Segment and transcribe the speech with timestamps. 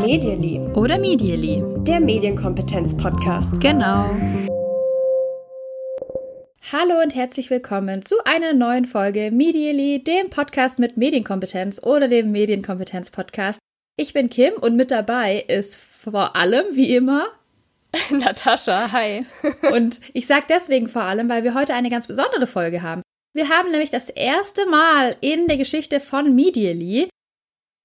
[0.00, 0.60] Medially.
[0.74, 1.62] Oder Medially.
[1.84, 3.60] Der Medienkompetenz-Podcast.
[3.60, 4.10] Genau.
[6.70, 12.32] Hallo und herzlich willkommen zu einer neuen Folge Medially, dem Podcast mit Medienkompetenz oder dem
[12.32, 13.58] Medienkompetenz-Podcast.
[13.96, 17.26] Ich bin Kim und mit dabei ist vor allem, wie immer,
[18.10, 19.26] Natascha, hi.
[19.72, 23.01] und ich sage deswegen vor allem, weil wir heute eine ganz besondere Folge haben.
[23.34, 27.08] Wir haben nämlich das erste Mal in der Geschichte von Medially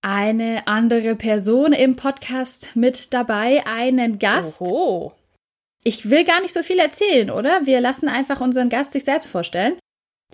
[0.01, 4.59] eine andere Person im Podcast mit dabei, einen Gast.
[4.59, 5.13] Oho.
[5.85, 7.65] Ich will gar nicht so viel erzählen, oder?
[7.65, 9.79] Wir lassen einfach unseren Gast sich selbst vorstellen.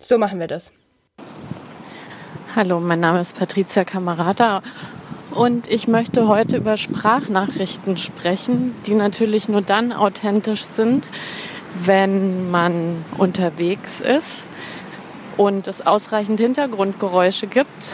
[0.02, 0.72] So machen wir das.
[2.55, 4.64] Hallo, mein Name ist Patricia Camarata
[5.30, 11.11] und ich möchte heute über Sprachnachrichten sprechen, die natürlich nur dann authentisch sind,
[11.75, 14.50] wenn man unterwegs ist
[15.38, 17.94] und es ausreichend Hintergrundgeräusche gibt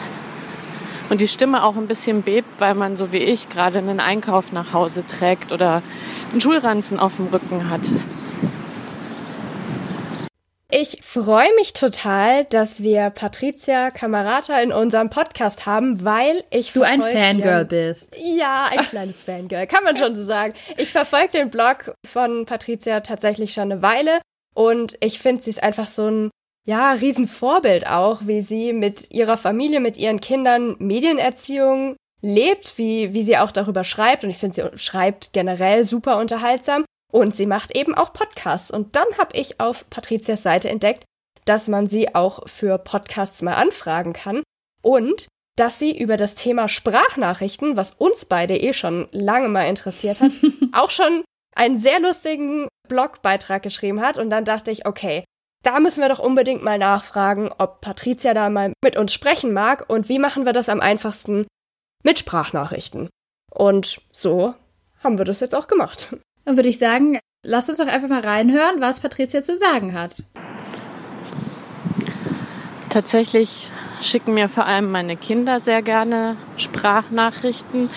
[1.09, 4.51] und die Stimme auch ein bisschen bebt, weil man so wie ich gerade einen Einkauf
[4.51, 5.81] nach Hause trägt oder
[6.31, 7.81] einen Schulranzen auf dem Rücken hat.
[10.71, 16.83] Ich freue mich total, dass wir Patricia Camarata in unserem Podcast haben, weil ich Du
[16.83, 18.15] ein Fangirl ihren- bist.
[18.19, 20.53] Ja, ein kleines Fangirl, kann man schon so sagen.
[20.77, 24.21] Ich verfolge den Blog von Patricia tatsächlich schon eine Weile
[24.53, 26.29] und ich finde, sie ist einfach so ein
[26.69, 33.23] ja, Riesenvorbild auch, wie sie mit ihrer Familie, mit ihren Kindern Medienerziehung lebt, wie, wie
[33.23, 34.23] sie auch darüber schreibt.
[34.23, 36.85] Und ich finde, sie schreibt generell super unterhaltsam.
[37.11, 38.69] Und sie macht eben auch Podcasts.
[38.69, 41.05] Und dann habe ich auf Patrizias Seite entdeckt,
[41.45, 44.43] dass man sie auch für Podcasts mal anfragen kann.
[44.83, 50.19] Und dass sie über das Thema Sprachnachrichten, was uns beide eh schon lange mal interessiert
[50.19, 50.33] hat,
[50.71, 51.23] auch schon
[51.55, 54.19] einen sehr lustigen Blogbeitrag geschrieben hat.
[54.19, 55.23] Und dann dachte ich, okay,
[55.63, 59.89] da müssen wir doch unbedingt mal nachfragen, ob Patricia da mal mit uns sprechen mag
[59.89, 61.45] und wie machen wir das am einfachsten
[62.03, 63.09] mit Sprachnachrichten.
[63.51, 64.53] Und so
[65.03, 66.15] haben wir das jetzt auch gemacht.
[66.45, 70.23] Dann würde ich sagen, lass uns doch einfach mal reinhören, was Patricia zu sagen hat.
[72.89, 73.69] Tatsächlich
[74.01, 77.89] schicken mir vor allem meine Kinder sehr gerne Sprachnachrichten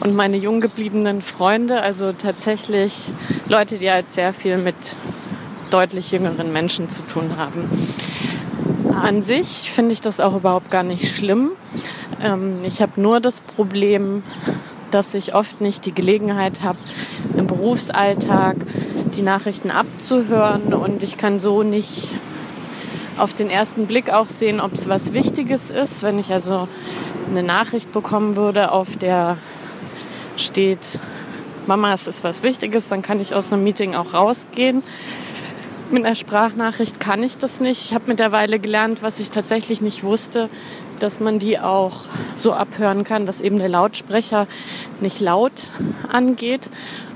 [0.00, 3.00] und meine jung gebliebenen Freunde, also tatsächlich
[3.48, 4.76] Leute, die halt sehr viel mit
[5.70, 7.68] deutlich jüngeren Menschen zu tun haben.
[8.92, 11.50] An sich finde ich das auch überhaupt gar nicht schlimm.
[12.20, 14.22] Ähm, ich habe nur das Problem,
[14.90, 16.78] dass ich oft nicht die Gelegenheit habe,
[17.36, 18.56] im Berufsalltag
[19.14, 22.08] die Nachrichten abzuhören und ich kann so nicht
[23.18, 26.02] auf den ersten Blick auch sehen, ob es was Wichtiges ist.
[26.02, 26.68] Wenn ich also
[27.30, 29.38] eine Nachricht bekommen würde, auf der
[30.36, 31.00] steht,
[31.66, 34.82] Mama, es ist was Wichtiges, dann kann ich aus einem Meeting auch rausgehen.
[35.88, 37.80] Mit einer Sprachnachricht kann ich das nicht.
[37.84, 40.50] Ich habe mittlerweile gelernt, was ich tatsächlich nicht wusste,
[40.98, 42.00] dass man die auch
[42.34, 44.48] so abhören kann, dass eben der Lautsprecher
[45.00, 45.52] nicht laut
[46.10, 46.70] angeht.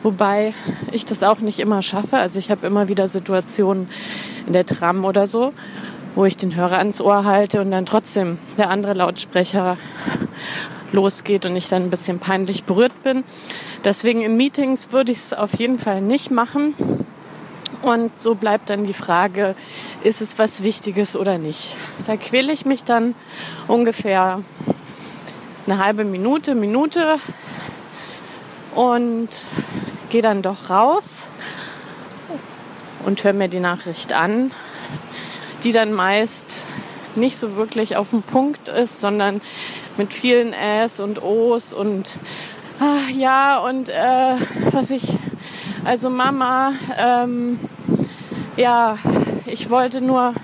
[0.04, 0.54] Wobei
[0.92, 2.18] ich das auch nicht immer schaffe.
[2.18, 3.88] Also ich habe immer wieder Situationen
[4.46, 5.52] in der Tram oder so,
[6.14, 9.78] wo ich den Hörer ans Ohr halte und dann trotzdem der andere Lautsprecher
[10.92, 13.24] losgeht und ich dann ein bisschen peinlich berührt bin.
[13.84, 16.74] Deswegen in Meetings würde ich es auf jeden Fall nicht machen.
[17.82, 19.54] Und so bleibt dann die Frage,
[20.02, 21.76] ist es was Wichtiges oder nicht?
[22.06, 23.14] Da quäle ich mich dann
[23.68, 24.42] ungefähr
[25.66, 27.18] eine halbe Minute, Minute
[28.74, 29.28] und
[30.10, 31.28] gehe dann doch raus
[33.04, 34.50] und höre mir die Nachricht an,
[35.64, 36.66] die dann meist
[37.16, 39.40] nicht so wirklich auf den Punkt ist, sondern
[39.96, 42.08] mit vielen Äs und Os und
[42.78, 44.36] ah, ja und äh,
[44.70, 45.04] was ich
[45.84, 47.58] also Mama, ähm,
[48.56, 48.98] ja,
[49.46, 50.34] ich wollte nur,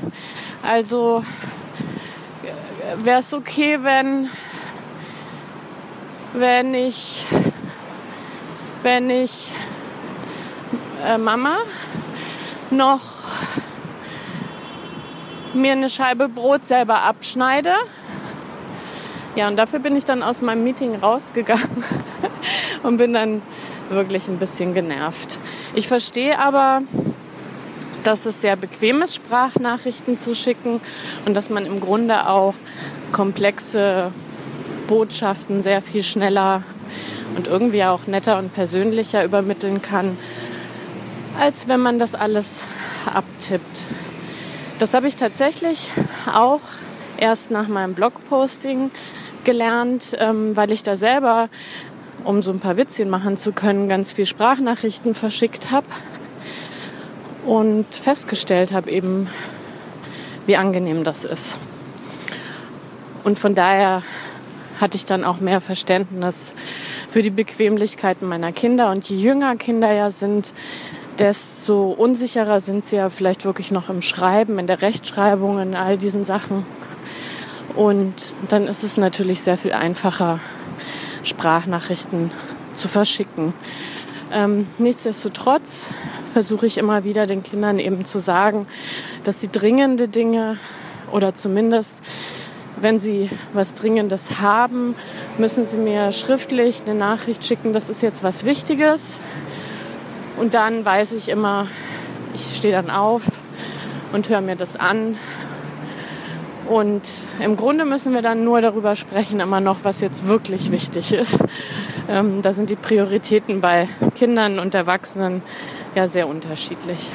[0.62, 1.22] also
[3.02, 4.28] wäre es okay, wenn,
[6.32, 7.24] wenn ich,
[8.82, 9.48] wenn ich
[11.04, 11.58] äh, Mama
[12.70, 13.00] noch
[15.52, 17.74] mir eine Scheibe Brot selber abschneide.
[19.34, 21.84] Ja, und dafür bin ich dann aus meinem Meeting rausgegangen
[22.82, 23.42] und bin dann
[23.90, 25.38] wirklich ein bisschen genervt.
[25.74, 26.82] Ich verstehe aber,
[28.04, 30.80] dass es sehr bequem ist, Sprachnachrichten zu schicken
[31.24, 32.54] und dass man im Grunde auch
[33.12, 34.12] komplexe
[34.86, 36.62] Botschaften sehr viel schneller
[37.36, 40.16] und irgendwie auch netter und persönlicher übermitteln kann,
[41.38, 42.68] als wenn man das alles
[43.12, 43.82] abtippt.
[44.78, 45.90] Das habe ich tatsächlich
[46.32, 46.60] auch
[47.16, 48.90] erst nach meinem Blogposting
[49.44, 51.48] gelernt, ähm, weil ich da selber,
[52.26, 55.86] um so ein paar Witzchen machen zu können, ganz viel Sprachnachrichten verschickt habe
[57.46, 59.28] und festgestellt habe eben,
[60.46, 61.58] wie angenehm das ist.
[63.22, 64.02] Und von daher
[64.80, 66.54] hatte ich dann auch mehr Verständnis
[67.08, 68.90] für die Bequemlichkeiten meiner Kinder.
[68.90, 70.52] Und je jünger Kinder ja sind,
[71.18, 75.96] desto unsicherer sind sie ja vielleicht wirklich noch im Schreiben, in der Rechtschreibung, in all
[75.96, 76.66] diesen Sachen.
[77.74, 80.40] Und dann ist es natürlich sehr viel einfacher,
[81.26, 82.30] Sprachnachrichten
[82.74, 83.52] zu verschicken.
[84.32, 85.90] Ähm, nichtsdestotrotz
[86.32, 88.66] versuche ich immer wieder den Kindern eben zu sagen,
[89.24, 90.58] dass sie dringende Dinge
[91.12, 91.96] oder zumindest
[92.78, 94.94] wenn Sie was Dringendes haben,
[95.38, 99.18] müssen Sie mir schriftlich eine Nachricht schicken, das ist jetzt was Wichtiges.
[100.36, 101.68] Und dann weiß ich immer,
[102.34, 103.22] ich stehe dann auf
[104.12, 105.16] und höre mir das an.
[106.68, 107.02] Und
[107.38, 111.38] im Grunde müssen wir dann nur darüber sprechen, immer noch, was jetzt wirklich wichtig ist.
[112.08, 115.42] Ähm, da sind die Prioritäten bei Kindern und Erwachsenen
[115.94, 117.10] ja sehr unterschiedlich.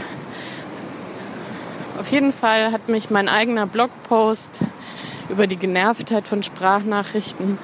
[1.99, 4.59] Auf jeden Fall hat mich mein eigener Blogpost
[5.29, 7.57] über die Genervtheit von Sprachnachrichten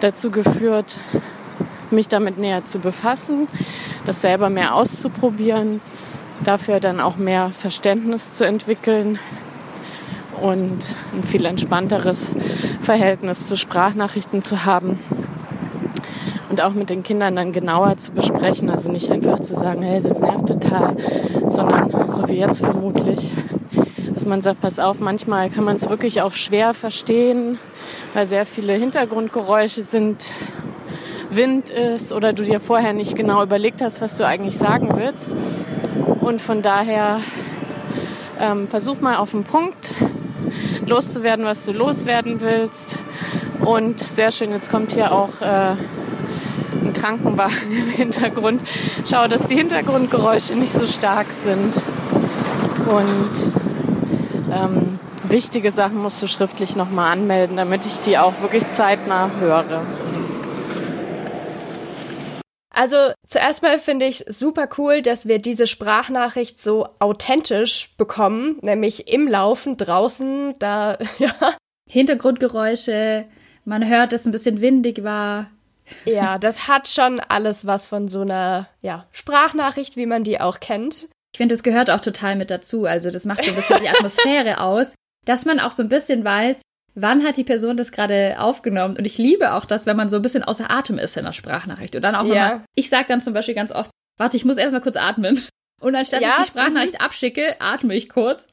[0.00, 0.98] dazu geführt,
[1.90, 3.48] mich damit näher zu befassen,
[4.06, 5.80] das selber mehr auszuprobieren,
[6.44, 9.18] dafür dann auch mehr Verständnis zu entwickeln
[10.40, 10.78] und
[11.14, 12.32] ein viel entspannteres
[12.80, 14.98] Verhältnis zu Sprachnachrichten zu haben
[16.50, 18.70] und auch mit den Kindern dann genauer zu besprechen.
[18.70, 20.96] Also nicht einfach zu sagen, hey, das nervt total,
[21.48, 23.30] sondern so wie jetzt vermutlich
[24.20, 27.58] dass man sagt, pass auf, manchmal kann man es wirklich auch schwer verstehen,
[28.12, 30.34] weil sehr viele Hintergrundgeräusche sind,
[31.30, 35.34] Wind ist oder du dir vorher nicht genau überlegt hast, was du eigentlich sagen willst.
[36.20, 37.20] Und von daher
[38.38, 39.94] ähm, versuch mal auf den Punkt
[40.86, 43.02] loszuwerden, was du loswerden willst.
[43.60, 45.76] Und sehr schön, jetzt kommt hier auch äh,
[46.82, 48.62] ein Krankenwagen im Hintergrund.
[49.08, 51.74] Schau, dass die Hintergrundgeräusche nicht so stark sind.
[52.88, 53.52] Und
[54.52, 59.82] ähm, wichtige Sachen musst du schriftlich nochmal anmelden, damit ich die auch wirklich zeitnah höre.
[62.80, 69.06] Also zuerst mal finde ich super cool, dass wir diese Sprachnachricht so authentisch bekommen, nämlich
[69.06, 71.34] im Laufen draußen, da ja.
[71.90, 73.26] Hintergrundgeräusche,
[73.66, 75.50] man hört, dass es ein bisschen windig war.
[76.06, 80.58] Ja, das hat schon alles was von so einer ja, Sprachnachricht, wie man die auch
[80.58, 81.06] kennt.
[81.34, 82.86] Ich finde, das gehört auch total mit dazu.
[82.86, 84.94] Also das macht so ein bisschen die Atmosphäre aus,
[85.26, 86.62] dass man auch so ein bisschen weiß,
[86.94, 88.96] wann hat die Person das gerade aufgenommen.
[88.96, 91.32] Und ich liebe auch das, wenn man so ein bisschen außer Atem ist in der
[91.32, 91.94] Sprachnachricht.
[91.96, 92.34] Und dann auch ja.
[92.34, 95.42] mal, ich sage dann zum Beispiel ganz oft, warte, ich muss erstmal kurz atmen.
[95.80, 96.28] Und anstatt ja.
[96.30, 97.04] ich die Sprachnachricht mhm.
[97.04, 98.46] abschicke, atme ich kurz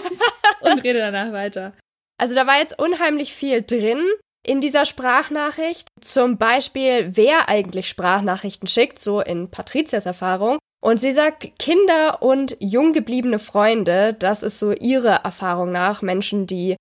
[0.60, 1.72] und rede danach weiter.
[2.16, 4.04] Also da war jetzt unheimlich viel drin
[4.46, 5.88] in dieser Sprachnachricht.
[6.00, 10.58] Zum Beispiel, wer eigentlich Sprachnachrichten schickt, so in Patrizias Erfahrung.
[10.82, 16.46] Und sie sagt, Kinder und jung gebliebene Freunde, das ist so ihre Erfahrung nach, Menschen,
[16.46, 16.76] die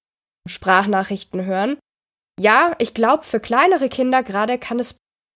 [0.49, 1.77] Sprachnachrichten hören.
[2.39, 4.95] Ja, ich glaube, für kleinere Kinder gerade kann es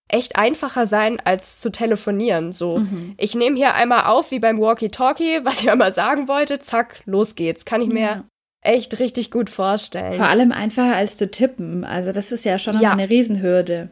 [0.10, 2.52] echt einfacher sein, als zu telefonieren.
[2.54, 3.16] So, mhm.
[3.18, 7.36] ich nehme hier einmal auf, wie beim Walkie-Talkie, was ich einmal sagen wollte, zack, los
[7.36, 7.66] geht's.
[7.66, 8.24] Kann ich mir ja.
[8.62, 10.18] echt richtig gut vorstellen.
[10.18, 11.84] Vor allem einfacher als zu tippen.
[11.84, 12.92] Also, das ist ja schon ja.
[12.92, 13.90] eine Riesenhürde.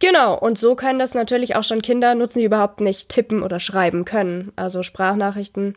[0.00, 3.58] Genau, und so können das natürlich auch schon Kinder nutzen, die überhaupt nicht tippen oder
[3.58, 4.52] schreiben können.
[4.54, 5.74] Also Sprachnachrichten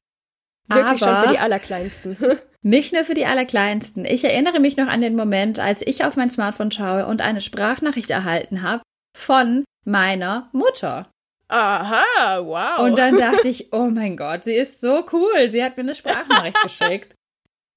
[0.67, 2.17] wirklich Aber schon für die Allerkleinsten.
[2.61, 4.05] nicht nur für die Allerkleinsten.
[4.05, 7.41] Ich erinnere mich noch an den Moment, als ich auf mein Smartphone schaue und eine
[7.41, 8.83] Sprachnachricht erhalten habe
[9.17, 11.09] von meiner Mutter.
[11.47, 12.79] Aha, wow.
[12.85, 15.49] Und dann dachte ich, oh mein Gott, sie ist so cool.
[15.49, 17.15] Sie hat mir eine Sprachnachricht geschickt.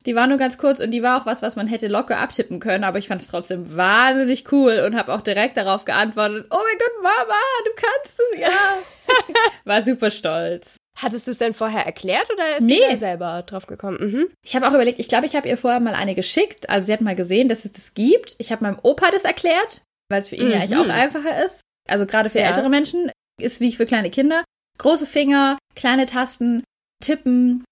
[0.07, 2.61] Die war nur ganz kurz und die war auch was, was man hätte locker abtippen
[2.61, 6.59] können, aber ich fand es trotzdem wahnsinnig cool und habe auch direkt darauf geantwortet, oh
[6.59, 9.35] mein Gott, Mama, du kannst es, ja.
[9.65, 10.77] war super stolz.
[10.97, 12.81] Hattest du es denn vorher erklärt oder ist nee.
[12.91, 13.99] sie selber drauf gekommen?
[14.01, 14.27] Mhm.
[14.43, 16.69] Ich habe auch überlegt, ich glaube, ich habe ihr vorher mal eine geschickt.
[16.71, 18.37] Also sie hat mal gesehen, dass es das gibt.
[18.39, 20.53] Ich habe meinem Opa das erklärt, weil es für ihn mhm.
[20.53, 21.63] ja eigentlich auch einfacher ist.
[21.89, 22.47] Also gerade für ja.
[22.47, 23.11] ältere Menschen
[23.41, 24.45] ist wie für kleine Kinder.
[24.79, 26.65] Große Finger, kleine Tasten,
[27.03, 27.65] tippen,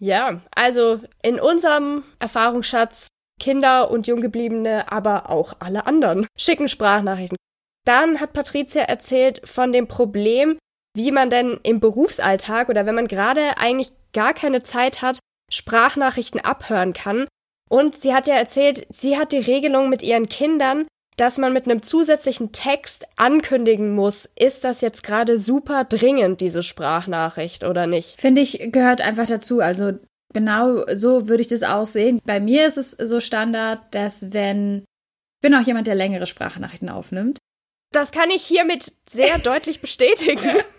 [0.00, 3.08] ja, also in unserem Erfahrungsschatz
[3.40, 7.36] Kinder und Junggebliebene, aber auch alle anderen schicken Sprachnachrichten.
[7.84, 10.58] Dann hat Patricia erzählt von dem Problem,
[10.96, 15.18] wie man denn im Berufsalltag oder wenn man gerade eigentlich gar keine Zeit hat,
[15.50, 17.28] Sprachnachrichten abhören kann.
[17.68, 20.86] Und sie hat ja erzählt, sie hat die Regelung mit ihren Kindern,
[21.16, 26.62] dass man mit einem zusätzlichen Text ankündigen muss, ist das jetzt gerade super dringend, diese
[26.62, 28.20] Sprachnachricht oder nicht?
[28.20, 29.60] Finde ich, gehört einfach dazu.
[29.60, 29.92] Also
[30.34, 32.20] genau so würde ich das auch sehen.
[32.24, 36.90] Bei mir ist es so Standard, dass wenn, ich bin auch jemand, der längere Sprachnachrichten
[36.90, 37.38] aufnimmt.
[37.92, 40.56] Das kann ich hiermit sehr deutlich bestätigen.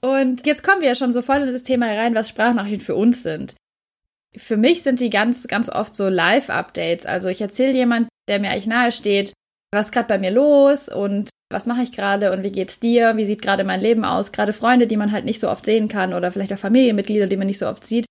[0.00, 2.94] Und jetzt kommen wir ja schon so voll in das Thema rein, was Sprachnachrichten für
[2.94, 3.54] uns sind.
[4.36, 7.06] für mich sind die ganz, ganz oft so Live-Updates.
[7.06, 9.32] Also ich erzähle jemand, der mir eigentlich nahe steht,
[9.72, 13.16] was ist gerade bei mir los und was mache ich gerade und wie geht's dir?
[13.16, 14.32] Wie sieht gerade mein Leben aus?
[14.32, 17.36] Gerade Freunde, die man halt nicht so oft sehen kann oder vielleicht auch Familienmitglieder, die
[17.36, 18.04] man nicht so oft sieht.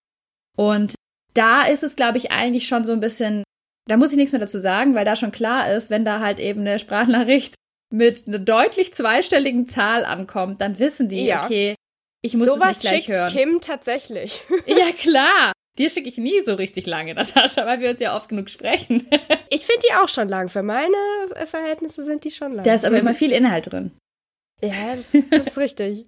[0.57, 0.95] Und
[1.33, 3.43] da ist es, glaube ich, eigentlich schon so ein bisschen,
[3.87, 6.39] da muss ich nichts mehr dazu sagen, weil da schon klar ist, wenn da halt
[6.39, 7.55] eben eine Sprachnachricht
[7.95, 11.43] mit einer deutlich zweistelligen Zahl ankommt, dann wissen die, ja.
[11.43, 11.75] okay,
[12.21, 13.31] ich muss so es nicht gleich schickt hören.
[13.31, 14.41] Kim tatsächlich.
[14.65, 15.53] ja, klar.
[15.77, 19.07] Dir schicke ich nie so richtig lange, Natascha, weil wir uns ja oft genug sprechen.
[19.49, 20.49] ich finde die auch schon lang.
[20.49, 20.95] Für meine
[21.45, 22.63] Verhältnisse sind die schon lang.
[22.63, 23.91] Da ist aber immer viel Inhalt drin.
[24.61, 26.07] Ja, das, das ist richtig.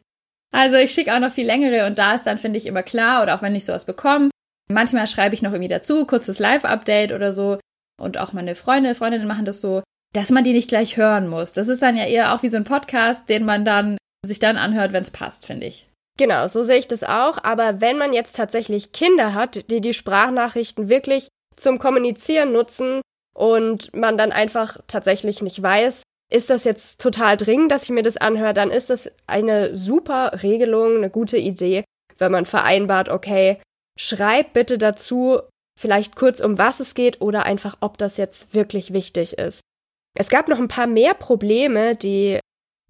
[0.53, 3.21] Also ich schicke auch noch viel längere und da ist dann, finde ich, immer klar,
[3.21, 4.29] oder auch wenn ich sowas bekomme,
[4.71, 7.59] manchmal schreibe ich noch irgendwie dazu, kurzes Live-Update oder so.
[7.99, 9.83] Und auch meine Freunde, Freundinnen machen das so,
[10.13, 11.53] dass man die nicht gleich hören muss.
[11.53, 14.57] Das ist dann ja eher auch wie so ein Podcast, den man dann sich dann
[14.57, 15.87] anhört, wenn es passt, finde ich.
[16.17, 17.43] Genau, so sehe ich das auch.
[17.43, 23.01] Aber wenn man jetzt tatsächlich Kinder hat, die die Sprachnachrichten wirklich zum Kommunizieren nutzen
[23.35, 28.03] und man dann einfach tatsächlich nicht weiß, ist das jetzt total dringend, dass ich mir
[28.03, 31.83] das anhöre, dann ist das eine super Regelung, eine gute Idee,
[32.17, 33.61] wenn man vereinbart, okay,
[33.97, 35.39] schreib bitte dazu
[35.79, 39.61] vielleicht kurz, um was es geht oder einfach, ob das jetzt wirklich wichtig ist.
[40.17, 42.39] Es gab noch ein paar mehr Probleme, die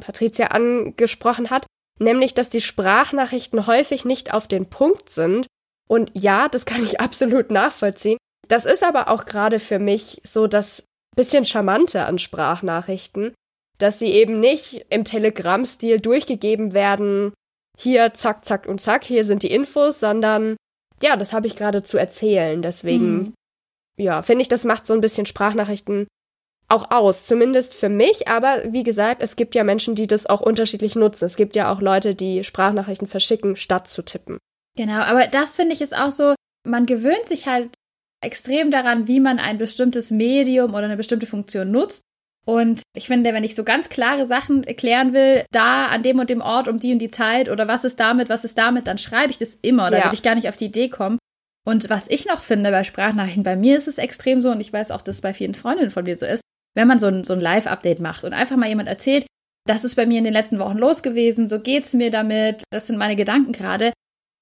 [0.01, 1.65] Patricia angesprochen hat,
[1.99, 5.47] nämlich dass die Sprachnachrichten häufig nicht auf den Punkt sind.
[5.89, 8.17] Und ja, das kann ich absolut nachvollziehen.
[8.47, 10.83] Das ist aber auch gerade für mich so das
[11.15, 13.33] bisschen charmante an Sprachnachrichten,
[13.79, 17.33] dass sie eben nicht im Telegram-Stil durchgegeben werden,
[17.77, 20.55] hier zack, zack und zack, hier sind die Infos, sondern
[21.01, 22.61] ja, das habe ich gerade zu erzählen.
[22.61, 23.33] Deswegen, mhm.
[23.97, 26.07] ja, finde ich, das macht so ein bisschen Sprachnachrichten
[26.69, 28.27] auch aus, zumindest für mich.
[28.27, 31.25] Aber wie gesagt, es gibt ja Menschen, die das auch unterschiedlich nutzen.
[31.25, 34.37] Es gibt ja auch Leute, die Sprachnachrichten verschicken, statt zu tippen.
[34.75, 37.69] Genau, aber das finde ich ist auch so, man gewöhnt sich halt
[38.23, 42.01] extrem daran, wie man ein bestimmtes Medium oder eine bestimmte Funktion nutzt.
[42.45, 46.29] Und ich finde, wenn ich so ganz klare Sachen erklären will, da an dem und
[46.29, 48.97] dem Ort um die und die Zeit oder was ist damit, was ist damit, dann
[48.97, 49.91] schreibe ich das immer.
[49.91, 50.03] Da ja.
[50.05, 51.17] würde ich gar nicht auf die Idee kommen.
[51.65, 54.71] Und was ich noch finde bei Sprachnachrichten, bei mir ist es extrem so, und ich
[54.71, 56.41] weiß auch, dass es bei vielen Freundinnen von mir so ist,
[56.77, 59.25] wenn man so ein, so ein Live-Update macht und einfach mal jemand erzählt,
[59.67, 62.85] das ist bei mir in den letzten Wochen los gewesen, so geht's mir damit, das
[62.85, 63.93] sind meine Gedanken gerade.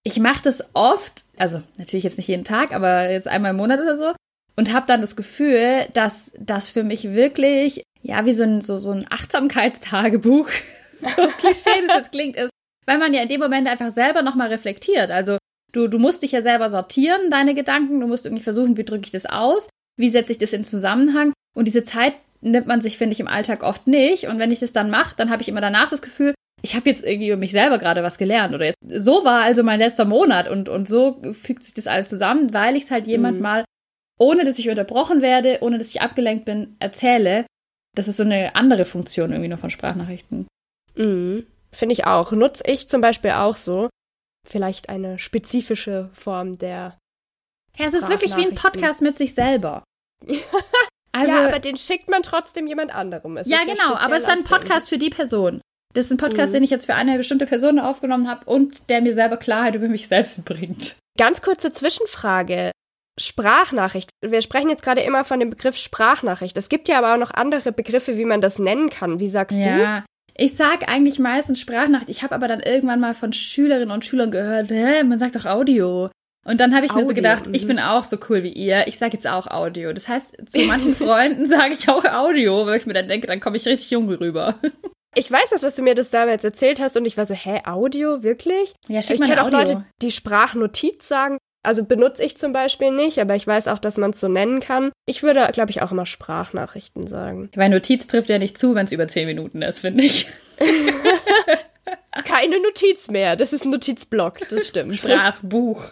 [0.03, 3.79] Ich mache das oft, also natürlich jetzt nicht jeden Tag, aber jetzt einmal im Monat
[3.79, 4.13] oder so,
[4.57, 8.79] und habe dann das Gefühl, dass das für mich wirklich, ja, wie so ein, so,
[8.79, 10.49] so ein Achtsamkeitstagebuch,
[10.99, 12.49] so klischee das jetzt klingt, ist,
[12.85, 15.09] weil man ja in dem Moment einfach selber nochmal reflektiert.
[15.09, 15.37] Also
[15.71, 19.05] du, du musst dich ja selber sortieren, deine Gedanken, du musst irgendwie versuchen, wie drücke
[19.05, 21.31] ich das aus, wie setze ich das in Zusammenhang.
[21.55, 22.15] Und diese Zeit
[22.45, 24.27] nimmt man sich, finde ich, im Alltag oft nicht.
[24.27, 26.89] Und wenn ich das dann mache, dann habe ich immer danach das Gefühl, ich habe
[26.89, 28.53] jetzt irgendwie über mich selber gerade was gelernt.
[28.53, 32.09] Oder jetzt, so war also mein letzter Monat und, und so fügt sich das alles
[32.09, 33.43] zusammen, weil ich es halt jemand mhm.
[33.43, 33.65] mal,
[34.19, 37.45] ohne dass ich unterbrochen werde, ohne dass ich abgelenkt bin, erzähle.
[37.95, 40.47] Das ist so eine andere Funktion irgendwie noch von Sprachnachrichten.
[40.95, 41.45] Mhm.
[41.71, 42.31] Finde ich auch.
[42.31, 43.89] Nutze ich zum Beispiel auch so.
[44.47, 46.97] Vielleicht eine spezifische Form der.
[47.77, 49.83] Ja, es ist wirklich wie ein Podcast mit sich selber.
[51.15, 53.37] Also, ja, aber den schickt man trotzdem jemand anderem.
[53.37, 55.61] Es ja, genau, ja aber es ist ein Podcast für die Person.
[55.93, 56.55] Das ist ein Podcast, mhm.
[56.55, 59.87] den ich jetzt für eine bestimmte Person aufgenommen habe und der mir selber Klarheit über
[59.87, 60.97] mich selbst bringt.
[61.17, 62.71] Ganz kurze Zwischenfrage.
[63.17, 64.09] Sprachnachricht.
[64.21, 66.57] Wir sprechen jetzt gerade immer von dem Begriff Sprachnachricht.
[66.57, 69.21] Es gibt ja aber auch noch andere Begriffe, wie man das nennen kann.
[69.21, 69.63] Wie sagst ja.
[69.63, 69.81] du?
[69.81, 70.05] Ja,
[70.37, 72.09] ich sag eigentlich meistens Sprachnachricht.
[72.09, 75.45] Ich habe aber dann irgendwann mal von Schülerinnen und Schülern gehört, hä, man sagt doch
[75.45, 76.09] Audio.
[76.47, 77.67] Und dann habe ich Audio, mir so gedacht, ich mhm.
[77.67, 78.87] bin auch so cool wie ihr.
[78.87, 79.91] Ich sage jetzt auch Audio.
[79.93, 83.39] Das heißt, zu manchen Freunden sage ich auch Audio, weil ich mir dann denke, dann
[83.39, 84.55] komme ich richtig jung rüber.
[85.17, 87.61] Ich weiß auch, dass du mir das damals erzählt hast und ich war so, hä,
[87.63, 88.73] Audio, wirklich?
[88.89, 91.37] Ja, schick ich kenne auch Leute, die Sprachnotiz sagen.
[91.63, 94.59] Also benutze ich zum Beispiel nicht, aber ich weiß auch, dass man es so nennen
[94.59, 94.91] kann.
[95.05, 97.49] Ich würde, glaube ich, auch immer Sprachnachrichten sagen.
[97.55, 100.27] Weil Notiz trifft ja nicht zu, wenn es über zehn Minuten ist, finde ich.
[102.25, 103.37] Keine Notiz mehr.
[103.37, 104.97] Das ist ein Notizblock, das stimmt.
[104.97, 105.91] Sprachbuch.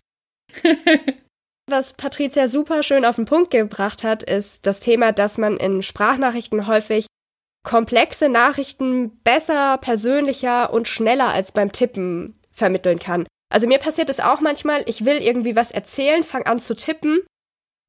[1.69, 5.81] Was Patricia super schön auf den Punkt gebracht hat, ist das Thema, dass man in
[5.81, 7.07] Sprachnachrichten häufig
[7.63, 13.25] komplexe Nachrichten besser, persönlicher und schneller als beim Tippen vermitteln kann.
[13.49, 17.21] Also mir passiert es auch manchmal, ich will irgendwie was erzählen, fange an zu tippen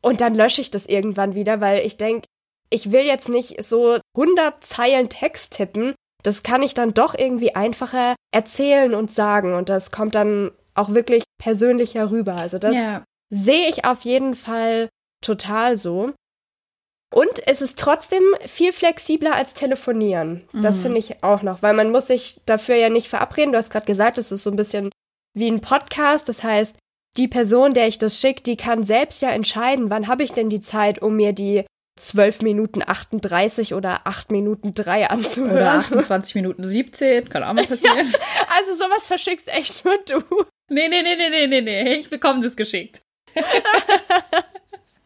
[0.02, 2.26] und dann lösche ich das irgendwann wieder, weil ich denke,
[2.71, 5.94] ich will jetzt nicht so 100 Zeilen Text tippen.
[6.23, 10.90] Das kann ich dann doch irgendwie einfacher erzählen und sagen und das kommt dann auch
[10.90, 12.35] wirklich persönlicher rüber.
[12.35, 13.04] Also das ja.
[13.31, 14.88] sehe ich auf jeden Fall
[15.23, 16.12] total so.
[17.12, 20.49] Und es ist trotzdem viel flexibler als telefonieren.
[20.52, 20.83] Das mhm.
[20.83, 23.52] finde ich auch noch, weil man muss sich dafür ja nicht verabreden.
[23.52, 24.90] Du hast gerade gesagt, es ist so ein bisschen
[25.33, 26.28] wie ein Podcast.
[26.28, 26.75] Das heißt,
[27.16, 30.49] die Person, der ich das schicke, die kann selbst ja entscheiden, wann habe ich denn
[30.49, 31.64] die Zeit, um mir die
[32.01, 35.57] 12 Minuten 38 oder 8 Minuten 3 anzuhören.
[35.57, 37.99] Oder 28 Minuten 17, kann auch mal passieren.
[37.99, 38.19] Ja,
[38.57, 40.21] also sowas verschickst echt nur du.
[40.71, 43.03] Nee, nee, nee, nee, nee, nee, nee, ich bekomme das geschickt.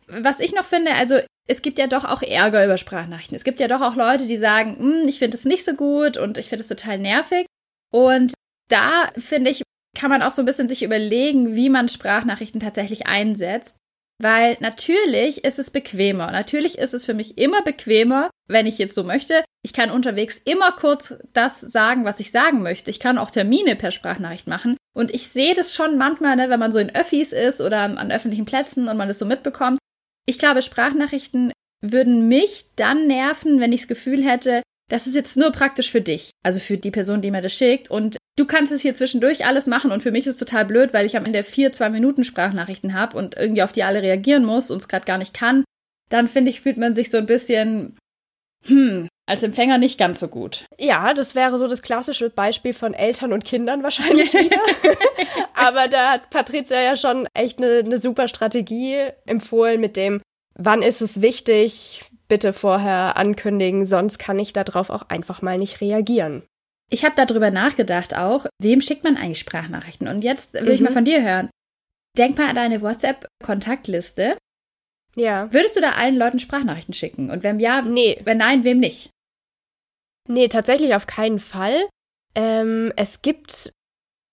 [0.06, 3.36] Was ich noch finde, also es gibt ja doch auch Ärger über Sprachnachrichten.
[3.36, 6.16] Es gibt ja doch auch Leute, die sagen, hm, ich finde es nicht so gut
[6.16, 7.46] und ich finde es total nervig.
[7.92, 8.32] Und
[8.70, 9.62] da finde ich,
[9.96, 13.77] kann man auch so ein bisschen sich überlegen, wie man Sprachnachrichten tatsächlich einsetzt.
[14.20, 16.32] Weil natürlich ist es bequemer.
[16.32, 19.44] Natürlich ist es für mich immer bequemer, wenn ich jetzt so möchte.
[19.62, 22.90] Ich kann unterwegs immer kurz das sagen, was ich sagen möchte.
[22.90, 24.76] Ich kann auch Termine per Sprachnachricht machen.
[24.96, 28.10] Und ich sehe das schon manchmal, ne, wenn man so in Öffis ist oder an
[28.10, 29.78] öffentlichen Plätzen und man das so mitbekommt.
[30.26, 35.36] Ich glaube, Sprachnachrichten würden mich dann nerven, wenn ich das Gefühl hätte, das ist jetzt
[35.36, 37.90] nur praktisch für dich, also für die Person, die mir das schickt.
[37.90, 40.92] Und du kannst es hier zwischendurch alles machen und für mich ist es total blöd,
[40.92, 44.44] weil ich am Ende vier, zwei Minuten Sprachnachrichten habe und irgendwie auf die alle reagieren
[44.44, 45.64] muss und es gerade gar nicht kann.
[46.08, 47.98] Dann finde ich, fühlt man sich so ein bisschen,
[48.64, 50.64] hm, als Empfänger nicht ganz so gut.
[50.78, 54.60] Ja, das wäre so das klassische Beispiel von Eltern und Kindern wahrscheinlich wieder.
[55.54, 60.22] Aber da hat Patricia ja schon echt eine, eine super Strategie empfohlen mit dem,
[60.54, 65.80] wann ist es wichtig, bitte vorher ankündigen, sonst kann ich darauf auch einfach mal nicht
[65.80, 66.42] reagieren.
[66.90, 70.08] Ich habe darüber nachgedacht auch, wem schickt man eigentlich Sprachnachrichten?
[70.08, 70.70] Und jetzt will mhm.
[70.70, 70.94] ich mal mhm.
[70.94, 71.50] von dir hören.
[72.16, 74.38] Denk mal an deine WhatsApp-Kontaktliste.
[75.14, 75.52] Ja.
[75.52, 77.30] Würdest du da allen Leuten Sprachnachrichten schicken?
[77.30, 78.20] Und wenn ja, nee.
[78.24, 79.10] wenn nein, wem nicht?
[80.28, 81.88] Nee, tatsächlich auf keinen Fall.
[82.34, 83.72] Ähm, es gibt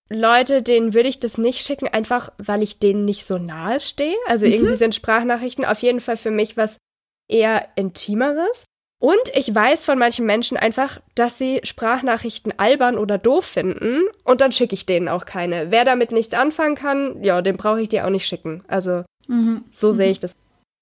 [0.09, 4.15] Leute, denen würde ich das nicht schicken, einfach weil ich denen nicht so nahe stehe.
[4.27, 4.53] Also mhm.
[4.53, 6.77] irgendwie sind Sprachnachrichten auf jeden Fall für mich was
[7.27, 8.65] eher Intimeres.
[8.99, 14.41] Und ich weiß von manchen Menschen einfach, dass sie Sprachnachrichten albern oder doof finden und
[14.41, 15.69] dann schicke ich denen auch keine.
[15.69, 18.63] Wer damit nichts anfangen kann, ja, den brauche ich dir auch nicht schicken.
[18.67, 19.65] Also mhm.
[19.73, 20.35] so sehe ich das.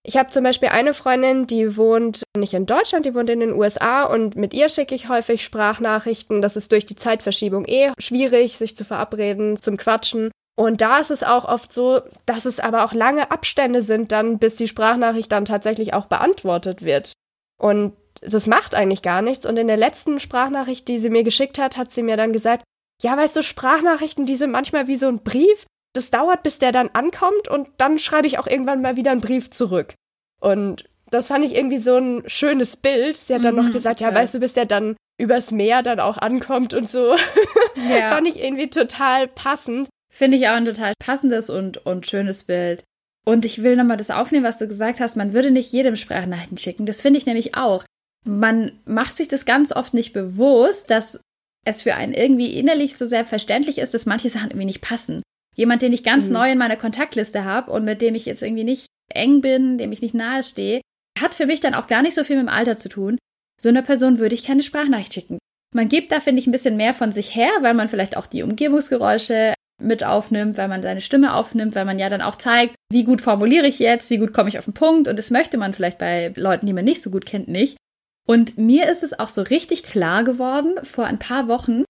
[0.05, 3.53] Ich habe zum Beispiel eine Freundin, die wohnt nicht in Deutschland, die wohnt in den
[3.53, 6.41] USA und mit ihr schicke ich häufig Sprachnachrichten.
[6.41, 10.29] Das ist durch die Zeitverschiebung eh schwierig, sich zu verabreden zum Quatschen.
[10.55, 14.37] Und da ist es auch oft so, dass es aber auch lange Abstände sind, dann
[14.37, 17.13] bis die Sprachnachricht dann tatsächlich auch beantwortet wird.
[17.59, 19.45] Und das macht eigentlich gar nichts.
[19.45, 22.63] Und in der letzten Sprachnachricht, die sie mir geschickt hat, hat sie mir dann gesagt,
[23.01, 25.65] ja, weißt du, Sprachnachrichten, die sind manchmal wie so ein Brief.
[25.93, 29.21] Das dauert, bis der dann ankommt und dann schreibe ich auch irgendwann mal wieder einen
[29.21, 29.93] Brief zurück.
[30.39, 33.17] Und das fand ich irgendwie so ein schönes Bild.
[33.17, 34.13] Sie hat dann mhm, noch gesagt, total.
[34.13, 37.15] ja, weißt du, bis der dann übers Meer dann auch ankommt und so.
[37.75, 38.09] Ja.
[38.09, 39.89] fand ich irgendwie total passend.
[40.13, 42.83] Finde ich auch ein total passendes und, und schönes Bild.
[43.25, 45.17] Und ich will nochmal das aufnehmen, was du gesagt hast.
[45.17, 46.85] Man würde nicht jedem Sprachnachrichten schicken.
[46.85, 47.83] Das finde ich nämlich auch.
[48.25, 51.19] Man macht sich das ganz oft nicht bewusst, dass
[51.65, 55.23] es für einen irgendwie innerlich so selbstverständlich ist, dass manche Sachen irgendwie nicht passen.
[55.55, 56.33] Jemand, den ich ganz mhm.
[56.33, 59.91] neu in meiner Kontaktliste habe und mit dem ich jetzt irgendwie nicht eng bin, dem
[59.91, 60.81] ich nicht nahe stehe,
[61.19, 63.17] hat für mich dann auch gar nicht so viel mit dem Alter zu tun.
[63.59, 65.39] So einer Person würde ich keine Sprachnachricht schicken.
[65.73, 68.27] Man gibt da, finde ich, ein bisschen mehr von sich her, weil man vielleicht auch
[68.27, 72.75] die Umgebungsgeräusche mit aufnimmt, weil man seine Stimme aufnimmt, weil man ja dann auch zeigt,
[72.91, 75.57] wie gut formuliere ich jetzt, wie gut komme ich auf den Punkt und das möchte
[75.57, 77.77] man vielleicht bei Leuten, die man nicht so gut kennt, nicht.
[78.25, 81.83] Und mir ist es auch so richtig klar geworden vor ein paar Wochen,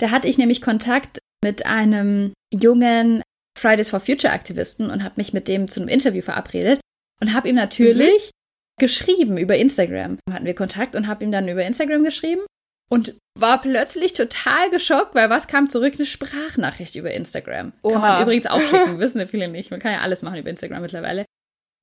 [0.00, 3.22] da hatte ich nämlich Kontakt mit einem jungen
[3.58, 6.80] Fridays for Future Aktivisten und habe mich mit dem zu einem Interview verabredet
[7.20, 8.80] und habe ihm natürlich mhm.
[8.80, 10.18] geschrieben über Instagram.
[10.30, 12.42] Hatten wir Kontakt und habe ihm dann über Instagram geschrieben
[12.88, 15.94] und war plötzlich total geschockt, weil was kam zurück?
[15.94, 17.72] Eine Sprachnachricht über Instagram.
[17.82, 17.92] Oha.
[17.92, 19.70] Kann man übrigens auch schicken, wissen ja viele nicht.
[19.70, 21.24] Man kann ja alles machen über Instagram mittlerweile.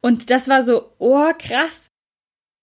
[0.02, 1.89] Und das war so, oh krass.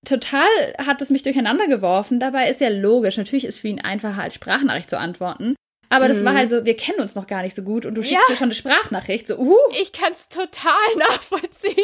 [0.06, 0.46] Total
[0.78, 2.20] hat es mich durcheinander geworfen.
[2.20, 3.16] Dabei ist ja logisch.
[3.16, 5.54] Natürlich ist für ihn einfacher als Sprachnachricht zu antworten.
[5.88, 6.38] Aber das war mhm.
[6.38, 8.30] halt so, wir kennen uns noch gar nicht so gut und du schickst ja.
[8.30, 9.26] mir schon eine Sprachnachricht.
[9.26, 9.56] So, uh.
[9.80, 11.74] Ich kann es total nachvollziehen.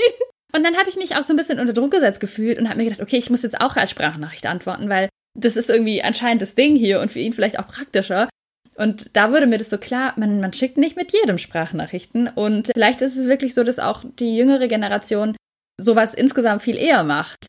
[0.52, 2.78] Und dann habe ich mich auch so ein bisschen unter Druck gesetzt gefühlt und habe
[2.78, 6.42] mir gedacht, okay, ich muss jetzt auch als Sprachnachricht antworten, weil das ist irgendwie anscheinend
[6.42, 8.28] das Ding hier und für ihn vielleicht auch praktischer.
[8.76, 12.28] Und da wurde mir das so klar, man, man schickt nicht mit jedem Sprachnachrichten.
[12.28, 15.36] Und vielleicht ist es wirklich so, dass auch die jüngere Generation
[15.80, 17.46] sowas insgesamt viel eher macht.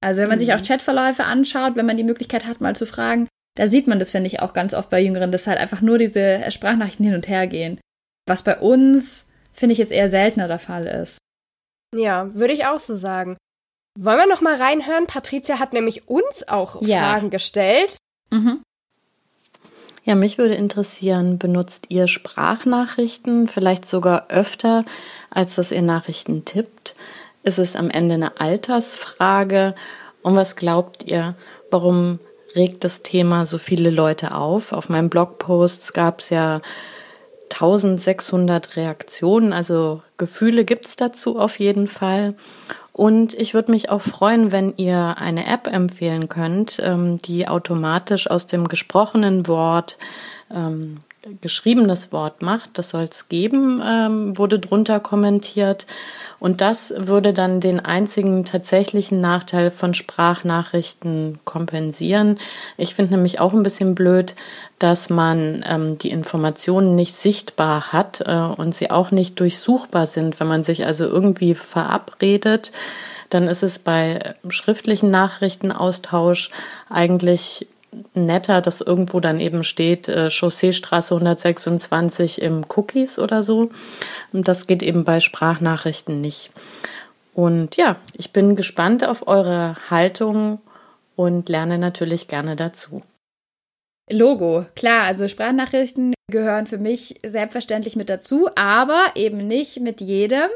[0.00, 0.40] Also wenn man mhm.
[0.40, 3.98] sich auch Chatverläufe anschaut, wenn man die Möglichkeit hat, mal zu fragen, da sieht man
[3.98, 7.14] das, finde ich, auch ganz oft bei Jüngeren, dass halt einfach nur diese Sprachnachrichten hin
[7.14, 7.80] und her gehen.
[8.26, 11.18] Was bei uns, finde ich, jetzt eher seltener der Fall ist.
[11.94, 13.36] Ja, würde ich auch so sagen.
[13.96, 15.06] Wollen wir noch mal reinhören?
[15.06, 16.98] Patricia hat nämlich uns auch ja.
[16.98, 17.96] Fragen gestellt.
[18.30, 18.62] Mhm.
[20.04, 24.84] Ja, mich würde interessieren, benutzt ihr Sprachnachrichten vielleicht sogar öfter,
[25.30, 26.94] als dass ihr Nachrichten tippt?
[27.42, 29.74] Ist es am Ende eine Altersfrage?
[30.22, 31.36] Und was glaubt ihr,
[31.70, 32.18] warum
[32.54, 34.72] regt das Thema so viele Leute auf?
[34.72, 36.60] Auf meinen Blogposts gab es ja
[37.44, 42.34] 1600 Reaktionen, also Gefühle gibt's dazu auf jeden Fall.
[42.96, 48.30] Und ich würde mich auch freuen, wenn ihr eine App empfehlen könnt, ähm, die automatisch
[48.30, 49.98] aus dem gesprochenen Wort
[50.48, 50.98] ähm,
[51.40, 52.78] geschriebenes Wort macht.
[52.78, 55.86] Das soll es geben, ähm, wurde drunter kommentiert.
[56.38, 62.38] Und das würde dann den einzigen tatsächlichen Nachteil von Sprachnachrichten kompensieren.
[62.76, 64.34] Ich finde nämlich auch ein bisschen blöd,
[64.78, 70.38] dass man ähm, die Informationen nicht sichtbar hat äh, und sie auch nicht durchsuchbar sind.
[70.40, 72.72] Wenn man sich also irgendwie verabredet,
[73.30, 76.50] dann ist es bei schriftlichen Nachrichtenaustausch
[76.88, 77.66] eigentlich
[78.14, 83.70] netter, dass irgendwo dann eben steht äh, Chausseestraße 126 im Cookies oder so.
[84.32, 86.50] Und das geht eben bei Sprachnachrichten nicht.
[87.34, 90.60] Und ja, ich bin gespannt auf eure Haltung
[91.16, 93.02] und lerne natürlich gerne dazu.
[94.10, 100.50] Logo, klar, also Sprachnachrichten gehören für mich selbstverständlich mit dazu, aber eben nicht mit jedem.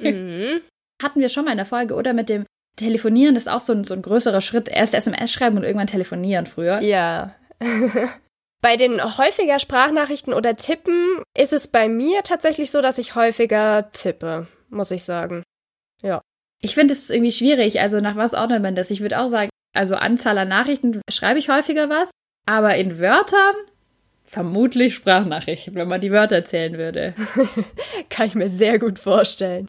[0.00, 0.60] Mhm.
[1.02, 2.44] Hatten wir schon mal in der Folge, oder mit dem
[2.76, 4.68] Telefonieren ist auch so ein, so ein größerer Schritt.
[4.68, 6.80] Erst SMS schreiben und irgendwann telefonieren früher.
[6.80, 7.34] Ja.
[8.62, 13.90] bei den häufiger Sprachnachrichten oder Tippen ist es bei mir tatsächlich so, dass ich häufiger
[13.92, 15.42] tippe, muss ich sagen.
[16.02, 16.20] Ja.
[16.60, 17.80] Ich finde es irgendwie schwierig.
[17.80, 18.90] Also nach was ordnet man das?
[18.90, 22.10] Ich würde auch sagen, also Anzahl an Nachrichten schreibe ich häufiger was,
[22.46, 23.54] aber in Wörtern
[24.24, 27.14] vermutlich Sprachnachrichten, wenn man die Wörter zählen würde.
[28.10, 29.66] Kann ich mir sehr gut vorstellen.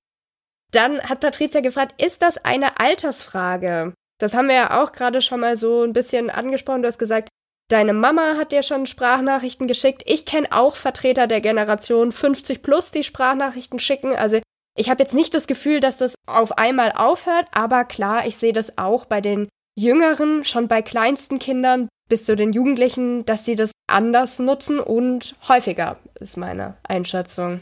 [0.71, 3.93] Dann hat Patricia gefragt, ist das eine Altersfrage?
[4.19, 6.81] Das haben wir ja auch gerade schon mal so ein bisschen angesprochen.
[6.81, 7.29] Du hast gesagt,
[7.69, 10.03] deine Mama hat dir schon Sprachnachrichten geschickt.
[10.05, 14.15] Ich kenne auch Vertreter der Generation 50 plus, die Sprachnachrichten schicken.
[14.15, 14.39] Also
[14.77, 18.53] ich habe jetzt nicht das Gefühl, dass das auf einmal aufhört, aber klar, ich sehe
[18.53, 23.55] das auch bei den Jüngeren, schon bei kleinsten Kindern bis zu den Jugendlichen, dass sie
[23.55, 27.61] das anders nutzen und häufiger, ist meine Einschätzung.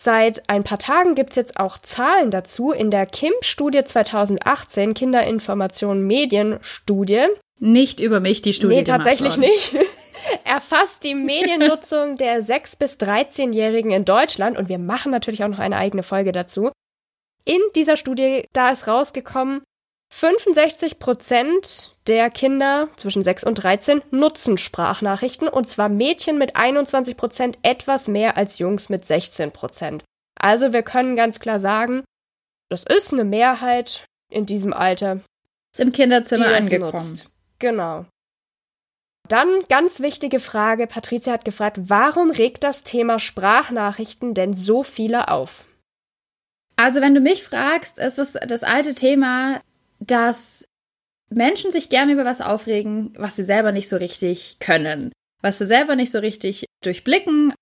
[0.00, 2.70] Seit ein paar Tagen gibt es jetzt auch Zahlen dazu.
[2.70, 7.26] In der KIM-Studie 2018, Kinderinformation Medien-Studie.
[7.58, 8.76] Nicht über mich die Studie.
[8.76, 9.50] Nee, tatsächlich worden.
[9.50, 9.74] nicht.
[10.44, 14.56] Erfasst die Mediennutzung der 6- bis 13-Jährigen in Deutschland.
[14.56, 16.70] Und wir machen natürlich auch noch eine eigene Folge dazu.
[17.44, 19.62] In dieser Studie, da ist rausgekommen,
[20.10, 27.16] 65 Prozent der Kinder zwischen 6 und 13 nutzen Sprachnachrichten und zwar Mädchen mit 21
[27.16, 30.04] Prozent etwas mehr als Jungs mit 16 Prozent.
[30.40, 32.04] Also wir können ganz klar sagen,
[32.70, 35.20] das ist eine Mehrheit in diesem Alter.
[35.72, 36.92] Ist im Kinderzimmer angekommen.
[36.92, 37.28] Nutzt.
[37.58, 38.06] Genau.
[39.28, 40.86] Dann ganz wichtige Frage.
[40.86, 45.64] Patricia hat gefragt, warum regt das Thema Sprachnachrichten denn so viele auf?
[46.76, 49.60] Also wenn du mich fragst, ist es das alte Thema,
[50.00, 50.66] dass
[51.30, 55.66] Menschen sich gerne über was aufregen, was sie selber nicht so richtig können, was sie
[55.66, 57.52] selber nicht so richtig durchblicken.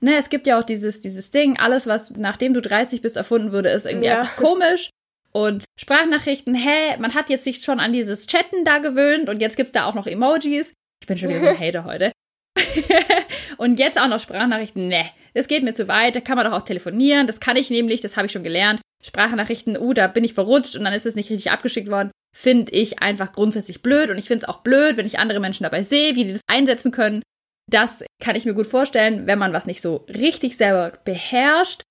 [0.00, 3.52] Ne, es gibt ja auch dieses, dieses Ding, alles, was nachdem du 30 bist erfunden
[3.52, 4.20] wurde, ist irgendwie ja.
[4.20, 4.90] einfach komisch.
[5.32, 9.56] Und Sprachnachrichten, hä, man hat jetzt sich schon an dieses Chatten da gewöhnt und jetzt
[9.56, 10.72] gibt's da auch noch Emojis.
[11.02, 12.12] Ich bin schon wieder so ein Hater heute.
[13.58, 15.04] und jetzt auch noch Sprachnachrichten, ne,
[15.34, 18.00] das geht mir zu weit, da kann man doch auch telefonieren, das kann ich nämlich,
[18.00, 18.80] das habe ich schon gelernt.
[19.06, 22.72] Sprachnachrichten, uh, da bin ich verrutscht und dann ist es nicht richtig abgeschickt worden, finde
[22.72, 24.10] ich einfach grundsätzlich blöd.
[24.10, 26.42] Und ich finde es auch blöd, wenn ich andere Menschen dabei sehe, wie die das
[26.46, 27.22] einsetzen können.
[27.70, 31.82] Das kann ich mir gut vorstellen, wenn man was nicht so richtig selber beherrscht,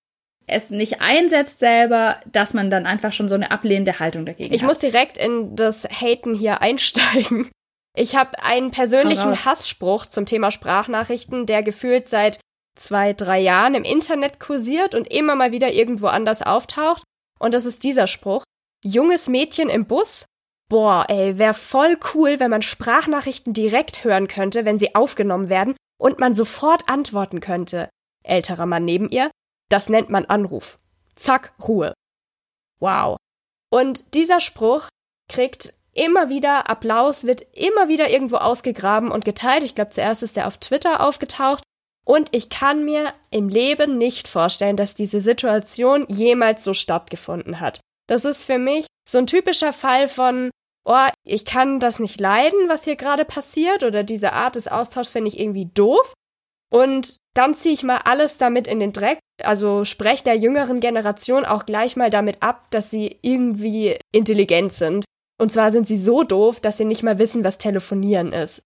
[0.47, 4.61] es nicht einsetzt selber, dass man dann einfach schon so eine ablehnende Haltung dagegen ich
[4.61, 4.63] hat.
[4.63, 7.49] Ich muss direkt in das Haten hier einsteigen.
[7.95, 12.39] Ich habe einen persönlichen Hassspruch zum Thema Sprachnachrichten, der gefühlt seit
[12.75, 17.03] zwei, drei Jahren im Internet kursiert und immer mal wieder irgendwo anders auftaucht.
[17.39, 18.43] Und das ist dieser Spruch.
[18.83, 20.25] Junges Mädchen im Bus.
[20.69, 25.75] Boah, ey, wäre voll cool, wenn man Sprachnachrichten direkt hören könnte, wenn sie aufgenommen werden
[25.99, 27.89] und man sofort antworten könnte.
[28.23, 29.29] Älterer Mann neben ihr.
[29.69, 30.77] Das nennt man Anruf.
[31.15, 31.93] Zack, Ruhe.
[32.79, 33.17] Wow.
[33.71, 34.89] Und dieser Spruch
[35.31, 39.63] kriegt immer wieder Applaus, wird immer wieder irgendwo ausgegraben und geteilt.
[39.63, 41.63] Ich glaube, zuerst ist er auf Twitter aufgetaucht
[42.05, 47.79] und ich kann mir im Leben nicht vorstellen, dass diese Situation jemals so stattgefunden hat.
[48.07, 50.51] Das ist für mich so ein typischer Fall von,
[50.85, 55.11] oh, ich kann das nicht leiden, was hier gerade passiert, oder diese Art des Austauschs
[55.11, 56.13] finde ich irgendwie doof.
[56.71, 59.19] Und dann ziehe ich mal alles damit in den Dreck.
[59.41, 65.05] Also spreche der jüngeren Generation auch gleich mal damit ab, dass sie irgendwie intelligent sind.
[65.39, 68.61] Und zwar sind sie so doof, dass sie nicht mal wissen, was telefonieren ist.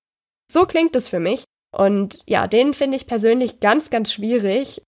[0.51, 1.43] So klingt es für mich.
[1.75, 4.81] Und ja, den finde ich persönlich ganz, ganz schwierig.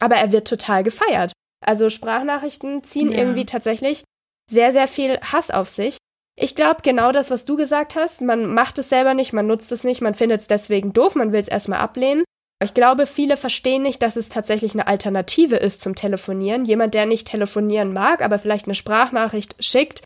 [0.00, 1.32] Aber er wird total gefeiert.
[1.64, 3.18] Also Sprachnachrichten ziehen ja.
[3.18, 4.04] irgendwie tatsächlich
[4.50, 5.96] sehr, sehr viel Hass auf sich.
[6.36, 9.70] Ich glaube, genau das, was du gesagt hast, man macht es selber nicht, man nutzt
[9.70, 12.24] es nicht, man findet es deswegen doof, man will es erstmal ablehnen.
[12.62, 16.64] Ich glaube, viele verstehen nicht, dass es tatsächlich eine Alternative ist zum Telefonieren.
[16.64, 20.02] Jemand, der nicht telefonieren mag, aber vielleicht eine Sprachnachricht schickt,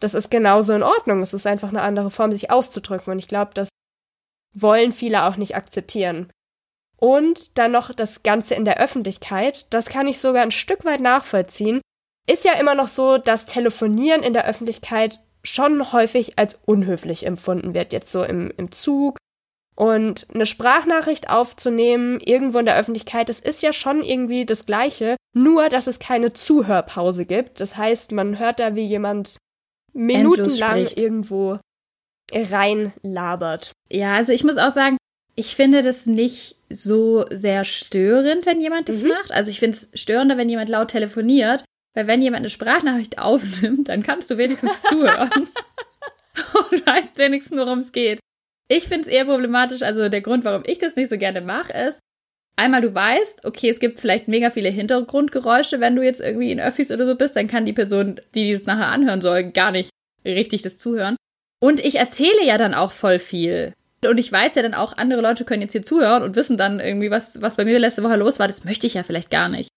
[0.00, 1.22] das ist genauso in Ordnung.
[1.22, 3.12] Es ist einfach eine andere Form, sich auszudrücken.
[3.12, 3.68] Und ich glaube, das
[4.54, 6.30] wollen viele auch nicht akzeptieren.
[6.96, 9.72] Und dann noch das Ganze in der Öffentlichkeit.
[9.72, 11.80] Das kann ich sogar ein Stück weit nachvollziehen.
[12.28, 17.72] Ist ja immer noch so, dass Telefonieren in der Öffentlichkeit schon häufig als unhöflich empfunden
[17.72, 17.92] wird.
[17.92, 19.16] Jetzt so im, im Zug
[19.74, 25.16] und eine Sprachnachricht aufzunehmen, irgendwo in der Öffentlichkeit, das ist ja schon irgendwie das Gleiche,
[25.34, 27.62] nur dass es keine Zuhörpause gibt.
[27.62, 29.38] Das heißt, man hört da, wie jemand
[29.94, 31.58] minutenlang irgendwo
[32.32, 33.72] reinlabert.
[33.90, 34.96] Ja, also ich muss auch sagen,
[35.34, 39.10] ich finde das nicht so sehr störend, wenn jemand das mhm.
[39.10, 39.32] macht.
[39.32, 41.64] Also ich finde es störender, wenn jemand laut telefoniert,
[41.94, 45.48] weil wenn jemand eine Sprachnachricht aufnimmt, dann kannst du wenigstens zuhören
[46.70, 48.20] und weißt wenigstens, worum es geht.
[48.68, 51.72] Ich finde es eher problematisch, also der Grund, warum ich das nicht so gerne mache,
[51.72, 51.98] ist,
[52.54, 56.60] einmal du weißt, okay, es gibt vielleicht mega viele Hintergrundgeräusche, wenn du jetzt irgendwie in
[56.60, 59.90] Öffis oder so bist, dann kann die Person, die das nachher anhören soll, gar nicht
[60.24, 61.16] richtig das zuhören.
[61.60, 63.74] Und ich erzähle ja dann auch voll viel.
[64.04, 66.80] Und ich weiß ja dann auch, andere Leute können jetzt hier zuhören und wissen dann
[66.80, 68.48] irgendwie, was, was bei mir letzte Woche los war.
[68.48, 69.68] Das möchte ich ja vielleicht gar nicht.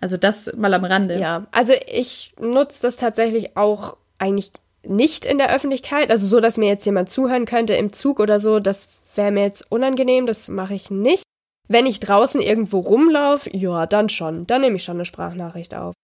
[0.00, 1.18] Also das mal am Rande.
[1.18, 4.52] Ja, also ich nutze das tatsächlich auch eigentlich
[4.84, 8.40] nicht in der Öffentlichkeit, also so, dass mir jetzt jemand zuhören könnte im Zug oder
[8.40, 11.24] so, das wäre mir jetzt unangenehm, das mache ich nicht.
[11.68, 15.94] Wenn ich draußen irgendwo rumlaufe, ja, dann schon, dann nehme ich schon eine Sprachnachricht auf.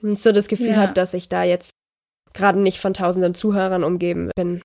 [0.00, 0.76] Wenn ich so das Gefühl ja.
[0.76, 1.70] habe, dass ich da jetzt
[2.32, 4.62] gerade nicht von tausenden Zuhörern umgeben bin.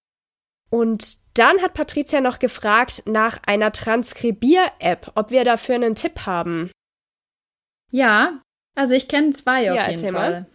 [0.69, 6.71] Und dann hat Patricia noch gefragt nach einer Transkribier-App, ob wir dafür einen Tipp haben.
[7.91, 8.41] Ja,
[8.75, 10.31] also ich kenne zwei auf ja, jeden Fall.
[10.31, 10.45] Mal.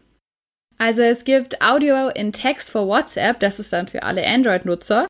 [0.79, 5.07] Also es gibt Audio in Text für WhatsApp, das ist dann für alle Android-Nutzer.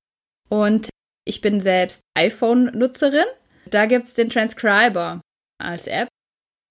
[0.48, 0.90] Und
[1.24, 3.26] ich bin selbst iPhone-Nutzerin.
[3.66, 5.20] Da gibt es den Transcriber
[5.60, 6.08] als App.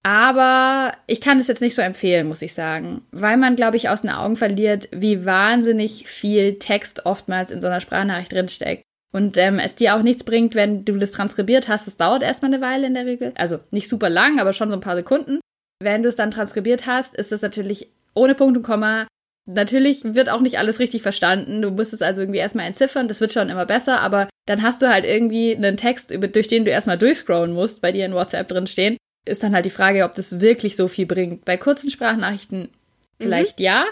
[0.02, 3.90] Aber ich kann es jetzt nicht so empfehlen, muss ich sagen, weil man, glaube ich,
[3.90, 8.82] aus den Augen verliert, wie wahnsinnig viel Text oftmals in so einer Sprachnachricht drinsteckt.
[9.12, 11.86] Und ähm, es dir auch nichts bringt, wenn du das transkribiert hast.
[11.86, 13.32] Das dauert erstmal eine Weile in der Regel.
[13.36, 15.40] Also nicht super lang, aber schon so ein paar Sekunden.
[15.82, 19.06] Wenn du es dann transkribiert hast, ist es natürlich ohne Punkt und Komma.
[19.46, 21.60] Natürlich wird auch nicht alles richtig verstanden.
[21.60, 23.08] Du musst es also irgendwie erstmal entziffern.
[23.08, 26.64] Das wird schon immer besser, aber dann hast du halt irgendwie einen Text, durch den
[26.64, 28.96] du erstmal durchscrollen musst, bei dir in WhatsApp drin stehen.
[29.26, 31.44] Ist dann halt die Frage, ob das wirklich so viel bringt.
[31.44, 32.70] Bei kurzen Sprachnachrichten
[33.18, 33.64] vielleicht mhm.
[33.64, 33.86] ja,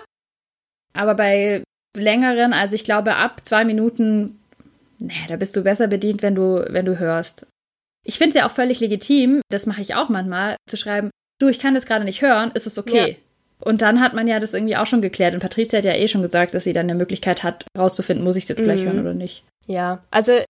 [0.92, 1.62] aber bei
[1.96, 4.38] längeren, also ich glaube ab zwei Minuten,
[4.98, 7.46] nee, da bist du besser bedient, wenn du, wenn du hörst.
[8.04, 11.10] Ich finde es ja auch völlig legitim, das mache ich auch manchmal, zu schreiben,
[11.40, 13.10] du, ich kann das gerade nicht hören, ist es okay?
[13.10, 13.16] Ja.
[13.64, 15.34] Und dann hat man ja das irgendwie auch schon geklärt.
[15.34, 18.36] Und Patricia hat ja eh schon gesagt, dass sie dann eine Möglichkeit hat, rauszufinden, muss
[18.36, 18.86] ich es jetzt gleich mhm.
[18.86, 19.44] hören oder nicht.
[19.66, 20.40] Ja, also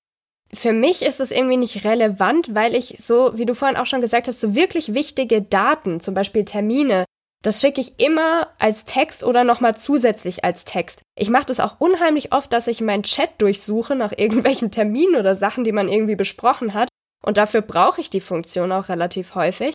[0.53, 4.01] für mich ist das irgendwie nicht relevant, weil ich so, wie du vorhin auch schon
[4.01, 7.05] gesagt hast, so wirklich wichtige Daten, zum Beispiel Termine,
[7.43, 11.03] das schicke ich immer als Text oder nochmal zusätzlich als Text.
[11.17, 15.35] Ich mache das auch unheimlich oft, dass ich meinen Chat durchsuche nach irgendwelchen Terminen oder
[15.37, 16.89] Sachen, die man irgendwie besprochen hat.
[17.25, 19.75] Und dafür brauche ich die Funktion auch relativ häufig.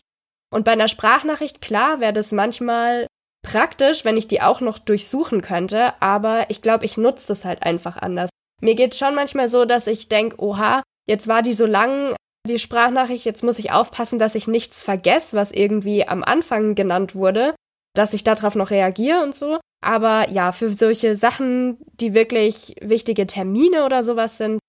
[0.50, 3.06] Und bei einer Sprachnachricht, klar, wäre das manchmal
[3.42, 7.62] praktisch, wenn ich die auch noch durchsuchen könnte, aber ich glaube, ich nutze das halt
[7.62, 8.30] einfach anders.
[8.64, 12.16] Mir geht schon manchmal so, dass ich denke, oha, jetzt war die so lang,
[12.48, 17.14] die Sprachnachricht, jetzt muss ich aufpassen, dass ich nichts vergesse, was irgendwie am Anfang genannt
[17.14, 17.54] wurde,
[17.94, 19.58] dass ich darauf noch reagiere und so.
[19.84, 24.60] Aber ja, für solche Sachen, die wirklich wichtige Termine oder sowas sind,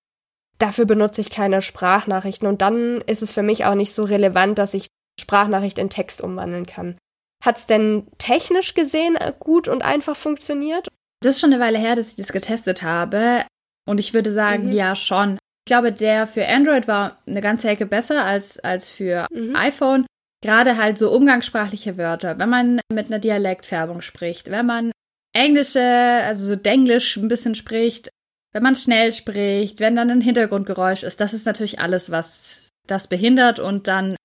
[0.58, 2.49] dafür benutze ich keine Sprachnachrichten.
[2.49, 4.88] Und dann ist es für mich auch nicht so relevant, dass ich
[5.21, 6.97] Sprachnachricht in Text umwandeln kann.
[7.41, 10.89] Hat es denn technisch gesehen gut und einfach funktioniert?
[11.21, 13.45] Das ist schon eine Weile her, dass ich das getestet habe.
[13.88, 14.71] Und ich würde sagen, mhm.
[14.74, 15.38] ja, schon.
[15.65, 19.56] Ich glaube, der für Android war eine ganze Ecke besser als, als für mhm.
[19.56, 20.06] iPhone.
[20.43, 22.38] Gerade halt so umgangssprachliche Wörter.
[22.38, 24.91] Wenn man mit einer Dialektfärbung spricht, wenn man
[25.34, 28.10] Englische, also so Denglisch ein bisschen spricht,
[28.54, 33.08] wenn man schnell spricht, wenn dann ein Hintergrundgeräusch ist, das ist natürlich alles, was das
[33.08, 34.15] behindert und dann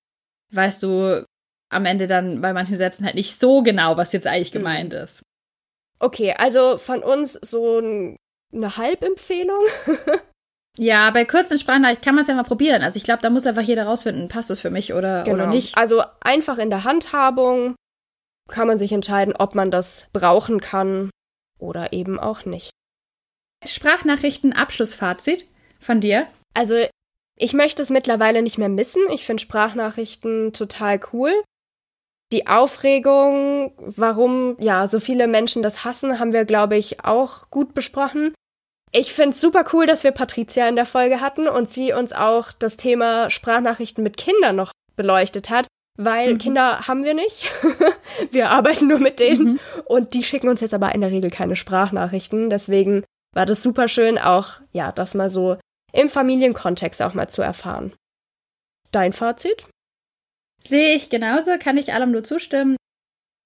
[0.53, 1.25] weißt du
[1.69, 4.59] am Ende dann bei manchen Sätzen halt nicht so genau, was jetzt eigentlich mhm.
[4.59, 5.23] gemeint ist.
[5.99, 7.81] Okay, also von uns so
[8.53, 9.63] eine Halbempfehlung.
[10.77, 12.83] ja, bei kurzen Sprachnachrichten kann man es ja mal probieren.
[12.83, 15.35] Also ich glaube, da muss einfach jeder rausfinden, passt es für mich oder, genau.
[15.35, 15.77] oder nicht.
[15.77, 17.75] Also einfach in der Handhabung
[18.49, 21.09] kann man sich entscheiden, ob man das brauchen kann
[21.59, 22.71] oder eben auch nicht.
[23.65, 25.45] Sprachnachrichten Abschlussfazit
[25.79, 26.27] von dir?
[26.53, 26.75] Also
[27.37, 29.03] ich möchte es mittlerweile nicht mehr missen.
[29.11, 31.31] Ich finde Sprachnachrichten total cool.
[32.31, 37.73] Die Aufregung, warum ja so viele Menschen das hassen, haben wir, glaube ich, auch gut
[37.73, 38.33] besprochen.
[38.91, 42.11] Ich finde es super cool, dass wir Patricia in der Folge hatten und sie uns
[42.11, 45.65] auch das Thema Sprachnachrichten mit Kindern noch beleuchtet hat,
[45.97, 46.37] weil Mhm.
[46.39, 47.49] Kinder haben wir nicht.
[48.31, 49.59] wir arbeiten nur mit denen Mhm.
[49.85, 52.49] und die schicken uns jetzt aber in der Regel keine Sprachnachrichten.
[52.49, 55.57] Deswegen war das super schön, auch ja, das mal so
[55.93, 57.93] im Familienkontext auch mal zu erfahren.
[58.91, 59.65] Dein Fazit?
[60.65, 62.75] Sehe ich genauso, kann ich allem nur zustimmen.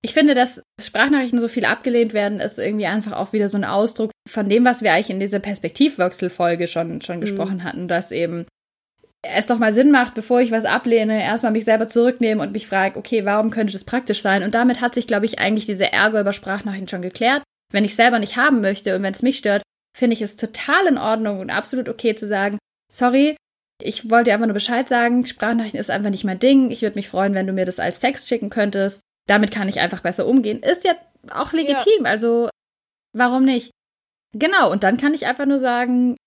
[0.06, 3.64] Ich finde, dass Sprachnachrichten so viel abgelehnt werden, ist irgendwie einfach auch wieder so ein
[3.64, 7.22] Ausdruck von dem, was wir eigentlich in dieser Perspektivwechselfolge schon, schon Mhm.
[7.22, 8.46] gesprochen hatten, dass eben
[9.28, 12.68] es doch mal Sinn macht, bevor ich was ablehne, erstmal mich selber zurücknehmen und mich
[12.68, 14.44] frage, okay, warum könnte das praktisch sein?
[14.44, 17.42] Und damit hat sich, glaube ich, eigentlich diese Ärger über Sprachnachrichten schon geklärt.
[17.74, 19.64] Wenn ich selber nicht haben möchte und wenn es mich stört,
[19.98, 22.60] finde ich es total in Ordnung und absolut okay zu sagen,
[22.94, 23.36] sorry,
[23.82, 26.70] ich wollte dir einfach nur Bescheid sagen, Sprachnachrichten ist einfach nicht mein Ding.
[26.70, 29.02] Ich würde mich freuen, wenn du mir das als Text schicken könntest.
[29.28, 30.62] Damit kann ich einfach besser umgehen.
[30.62, 30.94] Ist ja
[31.32, 32.50] auch legitim, also
[33.14, 33.72] warum nicht?
[34.34, 36.18] Genau, und dann kann ich einfach nur sagen,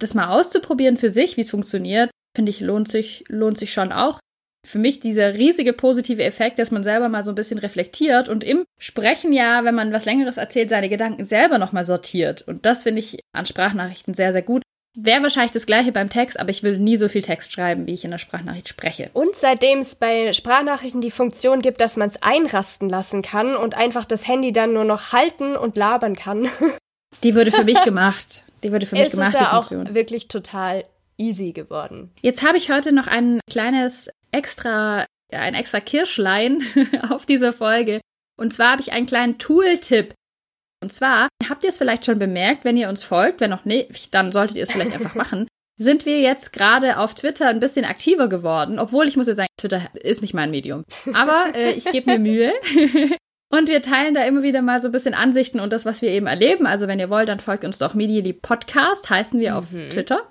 [0.00, 3.92] das mal auszuprobieren für sich, wie es funktioniert, finde ich, lohnt sich, lohnt sich schon
[3.92, 4.18] auch.
[4.66, 8.44] Für mich dieser riesige positive Effekt, dass man selber mal so ein bisschen reflektiert und
[8.44, 12.42] im Sprechen ja, wenn man was Längeres erzählt, seine Gedanken selber nochmal sortiert.
[12.42, 14.62] Und das finde ich an Sprachnachrichten sehr, sehr gut.
[14.96, 17.94] Wäre wahrscheinlich das gleiche beim Text, aber ich will nie so viel Text schreiben, wie
[17.94, 19.10] ich in der Sprachnachricht spreche.
[19.12, 23.74] Und seitdem es bei Sprachnachrichten die Funktion gibt, dass man es einrasten lassen kann und
[23.76, 26.48] einfach das Handy dann nur noch halten und labern kann,
[27.22, 28.44] Die wurde für mich gemacht.
[28.62, 29.94] Die wurde für mich ist gemacht, es die ja auch Funktion.
[29.94, 30.84] wirklich total
[31.18, 32.10] easy geworden.
[32.22, 36.62] Jetzt habe ich heute noch ein kleines extra, ein extra Kirschlein
[37.10, 38.00] auf dieser Folge.
[38.38, 40.14] Und zwar habe ich einen kleinen Tool-Tipp.
[40.82, 44.14] Und zwar habt ihr es vielleicht schon bemerkt, wenn ihr uns folgt, wenn noch nicht,
[44.14, 45.46] dann solltet ihr es vielleicht einfach machen.
[45.78, 49.48] Sind wir jetzt gerade auf Twitter ein bisschen aktiver geworden, obwohl ich muss jetzt sagen,
[49.58, 50.84] Twitter ist nicht mein Medium.
[51.14, 52.52] Aber äh, ich gebe mir Mühe.
[53.52, 56.10] Und wir teilen da immer wieder mal so ein bisschen Ansichten und das, was wir
[56.10, 56.68] eben erleben.
[56.68, 59.90] Also wenn ihr wollt, dann folgt uns doch Medially Podcast, heißen wir auf Mhm.
[59.90, 60.30] Twitter.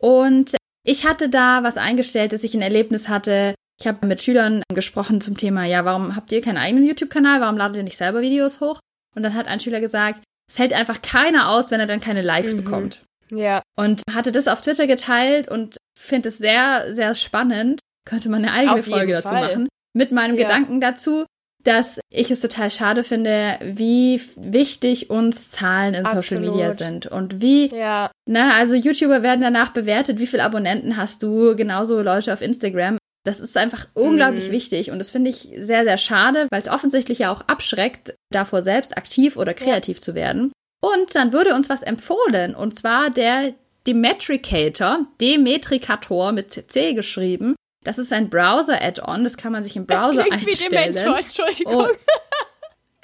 [0.00, 3.54] Und ich hatte da was eingestellt, dass ich ein Erlebnis hatte.
[3.80, 7.40] Ich habe mit Schülern gesprochen zum Thema, ja, warum habt ihr keinen eigenen YouTube-Kanal?
[7.40, 8.80] Warum ladet ihr nicht selber Videos hoch?
[9.14, 12.22] Und dann hat ein Schüler gesagt, es hält einfach keiner aus, wenn er dann keine
[12.22, 12.64] Likes Mhm.
[12.64, 13.02] bekommt.
[13.30, 17.80] Ja, Und hatte das auf Twitter geteilt und finde es sehr, sehr spannend.
[18.06, 19.48] Könnte man eine eigene Auf Folge dazu Fall.
[19.48, 19.68] machen.
[19.94, 20.42] Mit meinem Ja.
[20.46, 21.24] Gedanken dazu,
[21.64, 26.50] dass ich es total schade finde, wie wichtig uns Zahlen in Social Absolut.
[26.50, 31.22] Media sind und wie ja, na, also YouTuber werden danach bewertet, wie viele Abonnenten hast
[31.22, 32.98] du, genauso Leute auf Instagram.
[33.24, 34.52] Das ist einfach unglaublich Mhm.
[34.52, 38.62] wichtig und das finde ich sehr, sehr schade, weil es offensichtlich ja auch abschreckt, davor
[38.64, 40.50] selbst aktiv oder kreativ zu werden.
[40.80, 43.54] Und dann wurde uns was empfohlen und zwar der
[43.86, 47.54] Demetricator, Demetricator mit C geschrieben.
[47.84, 50.94] Das ist ein Browser-Add-on, das kann man sich im Browser das klingt wie einstellen.
[50.94, 51.86] Dementor, Entschuldigung.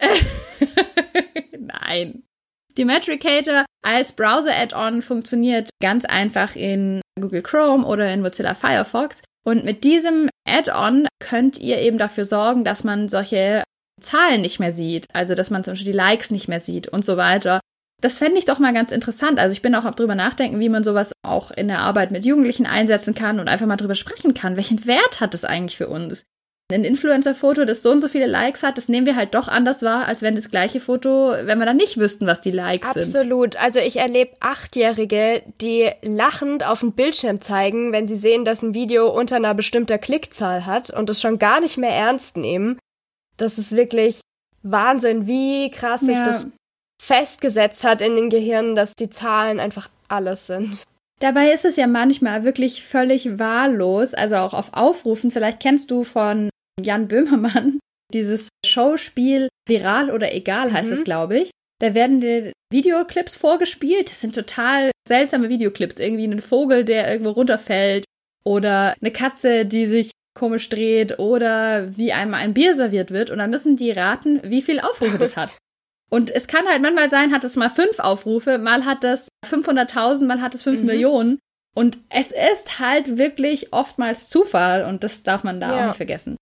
[0.00, 0.04] Oh.
[1.58, 2.22] Nein.
[2.76, 9.22] Die Metricator als Browser-Add-on funktioniert ganz einfach in Google Chrome oder in Mozilla Firefox.
[9.44, 13.62] Und mit diesem Add-on könnt ihr eben dafür sorgen, dass man solche
[14.00, 15.06] Zahlen nicht mehr sieht.
[15.12, 17.60] Also, dass man zum Beispiel die Likes nicht mehr sieht und so weiter.
[18.00, 19.40] Das fände ich doch mal ganz interessant.
[19.40, 22.64] Also ich bin auch drüber nachdenken, wie man sowas auch in der Arbeit mit Jugendlichen
[22.64, 24.56] einsetzen kann und einfach mal drüber sprechen kann.
[24.56, 26.22] Welchen Wert hat das eigentlich für uns?
[26.70, 29.82] Ein Influencer-Foto, das so und so viele Likes hat, das nehmen wir halt doch anders
[29.82, 33.04] wahr, als wenn das gleiche Foto, wenn wir dann nicht wüssten, was die Likes sind.
[33.04, 33.56] Absolut.
[33.56, 38.74] Also ich erlebe Achtjährige, die lachend auf den Bildschirm zeigen, wenn sie sehen, dass ein
[38.74, 42.78] Video unter einer bestimmten Klickzahl hat und es schon gar nicht mehr ernst nehmen.
[43.38, 44.20] Das ist wirklich
[44.62, 46.24] Wahnsinn, wie krass sich Ja.
[46.24, 46.48] das
[47.02, 50.82] festgesetzt hat in den Gehirnen, dass die Zahlen einfach alles sind.
[51.20, 55.30] Dabei ist es ja manchmal wirklich völlig wahllos, also auch auf Aufrufen.
[55.30, 57.78] Vielleicht kennst du von Jan Böhmermann
[58.12, 60.96] dieses Showspiel Viral oder Egal heißt Mhm.
[60.96, 61.50] es, glaube ich.
[61.80, 64.08] Da werden dir Videoclips vorgespielt.
[64.10, 65.98] Das sind total seltsame Videoclips.
[65.98, 68.04] Irgendwie ein Vogel, der irgendwo runterfällt
[68.44, 73.30] oder eine Katze, die sich komisch dreht oder wie einem ein Bier serviert wird.
[73.30, 75.50] Und dann müssen die raten, wie viel Aufrufe das hat.
[76.10, 80.26] Und es kann halt manchmal sein, hat es mal fünf Aufrufe, mal hat es 500.000,
[80.26, 80.86] mal hat es fünf Mhm.
[80.86, 81.38] Millionen.
[81.76, 85.82] Und es ist halt wirklich oftmals Zufall und das darf man da Ja.
[85.82, 86.36] auch nicht vergessen.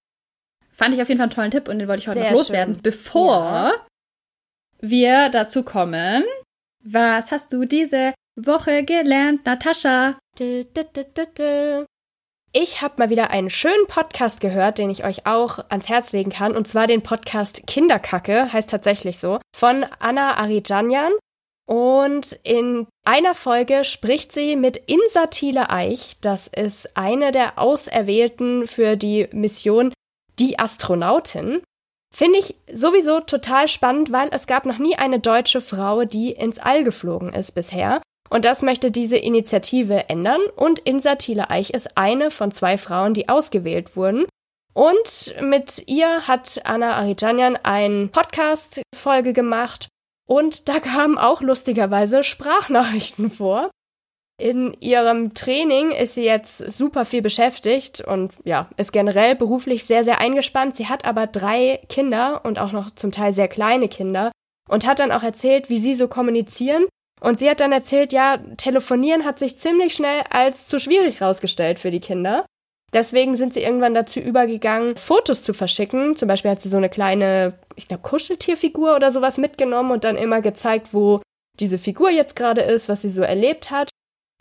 [0.76, 2.38] Fand ich auf jeden Fall einen tollen Tipp und den wollte ich heute Sehr noch
[2.38, 2.82] loswerden, schön.
[2.82, 3.72] bevor Ja.
[4.80, 6.22] wir dazu kommen.
[6.84, 10.18] Was hast du diese Woche gelernt, Natascha?
[12.52, 16.30] Ich habe mal wieder einen schönen Podcast gehört, den ich euch auch ans Herz legen
[16.30, 21.12] kann, und zwar den Podcast Kinderkacke, heißt tatsächlich so, von Anna Arijanyan.
[21.68, 26.16] Und in einer Folge spricht sie mit Insa Thiele Eich.
[26.20, 29.92] Das ist eine der Auserwählten für die Mission
[30.38, 31.62] Die Astronautin.
[32.14, 36.58] Finde ich sowieso total spannend, weil es gab noch nie eine deutsche Frau, die ins
[36.58, 38.00] All geflogen ist bisher.
[38.28, 40.40] Und das möchte diese Initiative ändern.
[40.56, 44.26] Und Insa Thiele Eich ist eine von zwei Frauen, die ausgewählt wurden.
[44.74, 49.88] Und mit ihr hat Anna Arijanyan eine Podcast-Folge gemacht.
[50.28, 53.70] Und da kamen auch lustigerweise Sprachnachrichten vor.
[54.38, 60.04] In ihrem Training ist sie jetzt super viel beschäftigt und ja, ist generell beruflich sehr,
[60.04, 60.76] sehr eingespannt.
[60.76, 64.32] Sie hat aber drei Kinder und auch noch zum Teil sehr kleine Kinder
[64.68, 66.84] und hat dann auch erzählt, wie sie so kommunizieren.
[67.22, 71.78] Und sie hat dann erzählt, ja, telefonieren hat sich ziemlich schnell als zu schwierig rausgestellt
[71.78, 72.44] für die Kinder.
[72.92, 76.14] Deswegen sind sie irgendwann dazu übergegangen, Fotos zu verschicken.
[76.14, 80.16] Zum Beispiel hat sie so eine kleine, ich glaube, Kuscheltierfigur oder sowas mitgenommen und dann
[80.16, 81.22] immer gezeigt, wo
[81.58, 83.88] diese Figur jetzt gerade ist, was sie so erlebt hat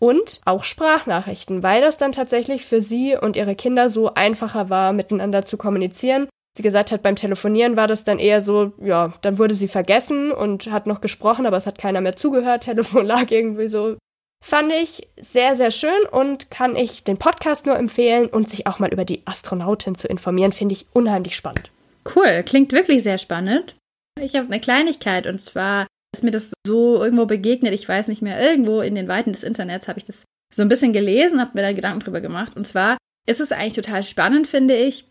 [0.05, 4.93] und auch Sprachnachrichten, weil das dann tatsächlich für sie und ihre Kinder so einfacher war,
[4.93, 6.27] miteinander zu kommunizieren.
[6.55, 10.31] Sie gesagt hat, beim Telefonieren war das dann eher so, ja, dann wurde sie vergessen
[10.31, 12.63] und hat noch gesprochen, aber es hat keiner mehr zugehört.
[12.65, 13.97] Telefon lag irgendwie so.
[14.45, 18.77] Fand ich sehr, sehr schön und kann ich den Podcast nur empfehlen und sich auch
[18.77, 21.71] mal über die Astronautin zu informieren, finde ich unheimlich spannend.
[22.15, 23.75] Cool, klingt wirklich sehr spannend.
[24.21, 28.21] Ich habe eine Kleinigkeit und zwar ist mir das so irgendwo begegnet, ich weiß nicht
[28.21, 31.51] mehr, irgendwo in den Weiten des Internets habe ich das so ein bisschen gelesen, habe
[31.53, 32.55] mir da Gedanken drüber gemacht.
[32.55, 32.97] Und zwar
[33.27, 35.05] ist es eigentlich total spannend, finde ich,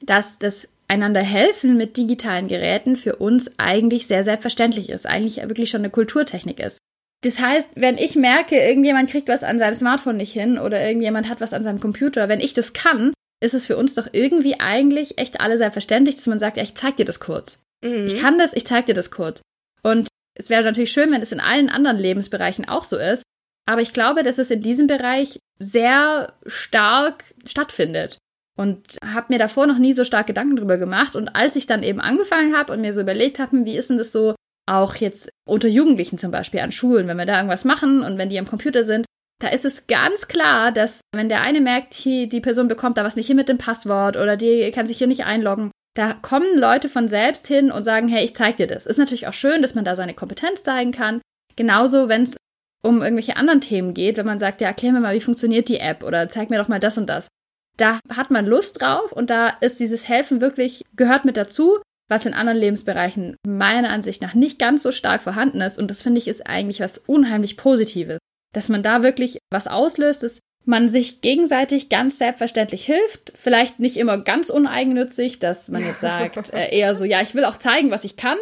[0.00, 5.70] dass das einander helfen mit digitalen Geräten für uns eigentlich sehr selbstverständlich ist, eigentlich wirklich
[5.70, 6.78] schon eine Kulturtechnik ist.
[7.24, 11.28] Das heißt, wenn ich merke, irgendjemand kriegt was an seinem Smartphone nicht hin oder irgendjemand
[11.28, 14.60] hat was an seinem Computer, wenn ich das kann, ist es für uns doch irgendwie
[14.60, 17.60] eigentlich echt alle selbstverständlich, dass man sagt, ja, ich zeig dir das kurz.
[17.82, 18.06] Mhm.
[18.06, 19.40] Ich kann das, ich zeig dir das kurz.
[19.82, 23.22] Und es wäre natürlich schön, wenn es in allen anderen Lebensbereichen auch so ist.
[23.66, 28.18] Aber ich glaube, dass es in diesem Bereich sehr stark stattfindet.
[28.56, 31.16] Und habe mir davor noch nie so stark Gedanken drüber gemacht.
[31.16, 33.90] Und als ich dann eben angefangen habe und mir so überlegt habe, hm, wie ist
[33.90, 34.34] denn das so
[34.66, 38.28] auch jetzt unter Jugendlichen zum Beispiel an Schulen, wenn wir da irgendwas machen und wenn
[38.28, 39.04] die am Computer sind,
[39.40, 43.04] da ist es ganz klar, dass wenn der eine merkt, hier, die Person bekommt da
[43.04, 46.58] was nicht hin mit dem Passwort oder die kann sich hier nicht einloggen, da kommen
[46.58, 48.86] Leute von selbst hin und sagen, hey, ich zeig dir das.
[48.86, 51.20] Ist natürlich auch schön, dass man da seine Kompetenz zeigen kann.
[51.56, 52.36] Genauso, wenn es
[52.84, 55.78] um irgendwelche anderen Themen geht, wenn man sagt, ja, erklär mir mal, wie funktioniert die
[55.78, 57.28] App oder zeig mir doch mal das und das.
[57.76, 61.78] Da hat man Lust drauf und da ist dieses Helfen wirklich, gehört mit dazu,
[62.08, 65.78] was in anderen Lebensbereichen meiner Ansicht nach nicht ganz so stark vorhanden ist.
[65.78, 68.18] Und das finde ich ist eigentlich was unheimlich Positives.
[68.52, 73.32] Dass man da wirklich was auslöst, das man sich gegenseitig ganz selbstverständlich hilft.
[73.34, 77.44] Vielleicht nicht immer ganz uneigennützig, dass man jetzt sagt, äh, eher so, ja, ich will
[77.44, 78.38] auch zeigen, was ich kann.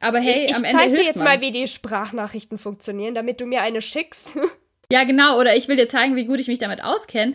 [0.00, 0.82] Aber hey, ich, am Ende.
[0.82, 1.24] Ich zeig dir jetzt man.
[1.24, 4.30] mal, wie die Sprachnachrichten funktionieren, damit du mir eine schickst.
[4.92, 5.38] ja, genau.
[5.38, 7.34] Oder ich will dir zeigen, wie gut ich mich damit auskenne.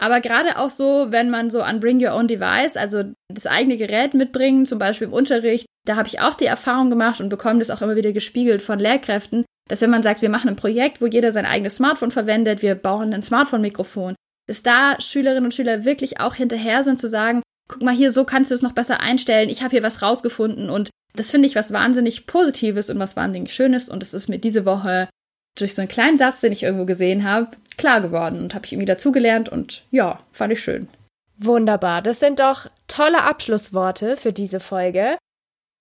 [0.00, 3.76] Aber gerade auch so, wenn man so an Bring Your Own Device, also das eigene
[3.76, 7.58] Gerät mitbringen, zum Beispiel im Unterricht, da habe ich auch die Erfahrung gemacht und bekomme
[7.58, 11.00] das auch immer wieder gespiegelt von Lehrkräften, dass wenn man sagt, wir machen ein Projekt,
[11.00, 14.14] wo jeder sein eigenes Smartphone verwendet, wir bauen ein Smartphone-Mikrofon,
[14.46, 18.24] dass da Schülerinnen und Schüler wirklich auch hinterher sind zu sagen, guck mal hier, so
[18.24, 21.54] kannst du es noch besser einstellen, ich habe hier was rausgefunden und das finde ich
[21.54, 25.08] was wahnsinnig Positives und was wahnsinnig Schönes und es ist mir diese Woche
[25.56, 28.72] durch so einen kleinen Satz, den ich irgendwo gesehen habe, klar geworden und habe ich
[28.72, 30.88] irgendwie dazugelernt und ja, fand ich schön.
[31.36, 35.18] Wunderbar, das sind doch tolle Abschlussworte für diese Folge.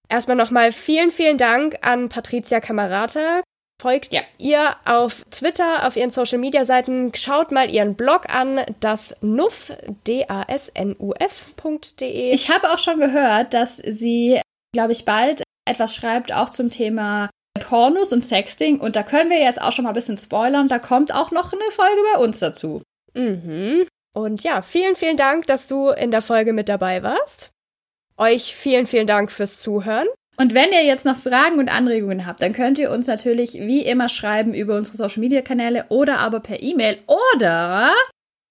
[0.10, 3.42] Erstmal nochmal vielen, vielen Dank an Patricia Kamerata,
[3.80, 4.22] Folgt ja.
[4.40, 9.72] ihr auf Twitter, auf ihren Social Media Seiten, schaut mal ihren Blog an, das nuff,
[10.08, 10.72] D-A-S-N-U-F.de.
[12.32, 14.42] Ich habe auch schon gehört, dass sie,
[14.74, 18.80] glaube ich, bald etwas schreibt, auch zum Thema Pornos und Sexting.
[18.80, 20.68] Und da können wir jetzt auch schon mal ein bisschen spoilern.
[20.68, 22.82] Da kommt auch noch eine Folge bei uns dazu.
[23.14, 23.86] Mhm.
[24.16, 27.52] Und ja, vielen, vielen Dank, dass du in der Folge mit dabei warst.
[28.18, 30.08] Euch vielen, vielen Dank fürs Zuhören.
[30.40, 33.82] Und wenn ihr jetzt noch Fragen und Anregungen habt, dann könnt ihr uns natürlich wie
[33.82, 37.92] immer schreiben über unsere Social Media Kanäle oder aber per E-Mail oder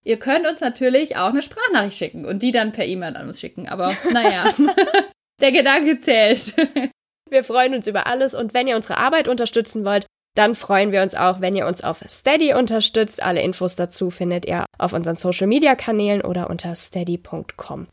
[0.05, 3.39] ihr könnt uns natürlich auch eine Sprachnachricht schicken und die dann per E-Mail an uns
[3.39, 3.69] schicken.
[3.69, 4.53] Aber naja,
[5.41, 6.55] der Gedanke zählt.
[7.31, 10.07] Wir freuen uns über alles und wenn ihr unsere Arbeit unterstützen wollt,
[10.37, 13.21] dann freuen wir uns auch, wenn ihr uns auf Steady unterstützt.
[13.21, 17.89] Alle Infos dazu findet ihr auf unseren Social Media Kanälen oder unter steady.com.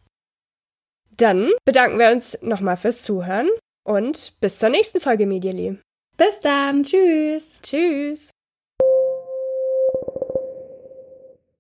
[1.18, 3.50] Dann bedanken wir uns nochmal fürs Zuhören
[3.84, 5.78] und bis zur nächsten Folge Medially.
[6.18, 6.84] Bis dann.
[6.84, 7.60] Tschüss.
[7.62, 8.33] Tschüss.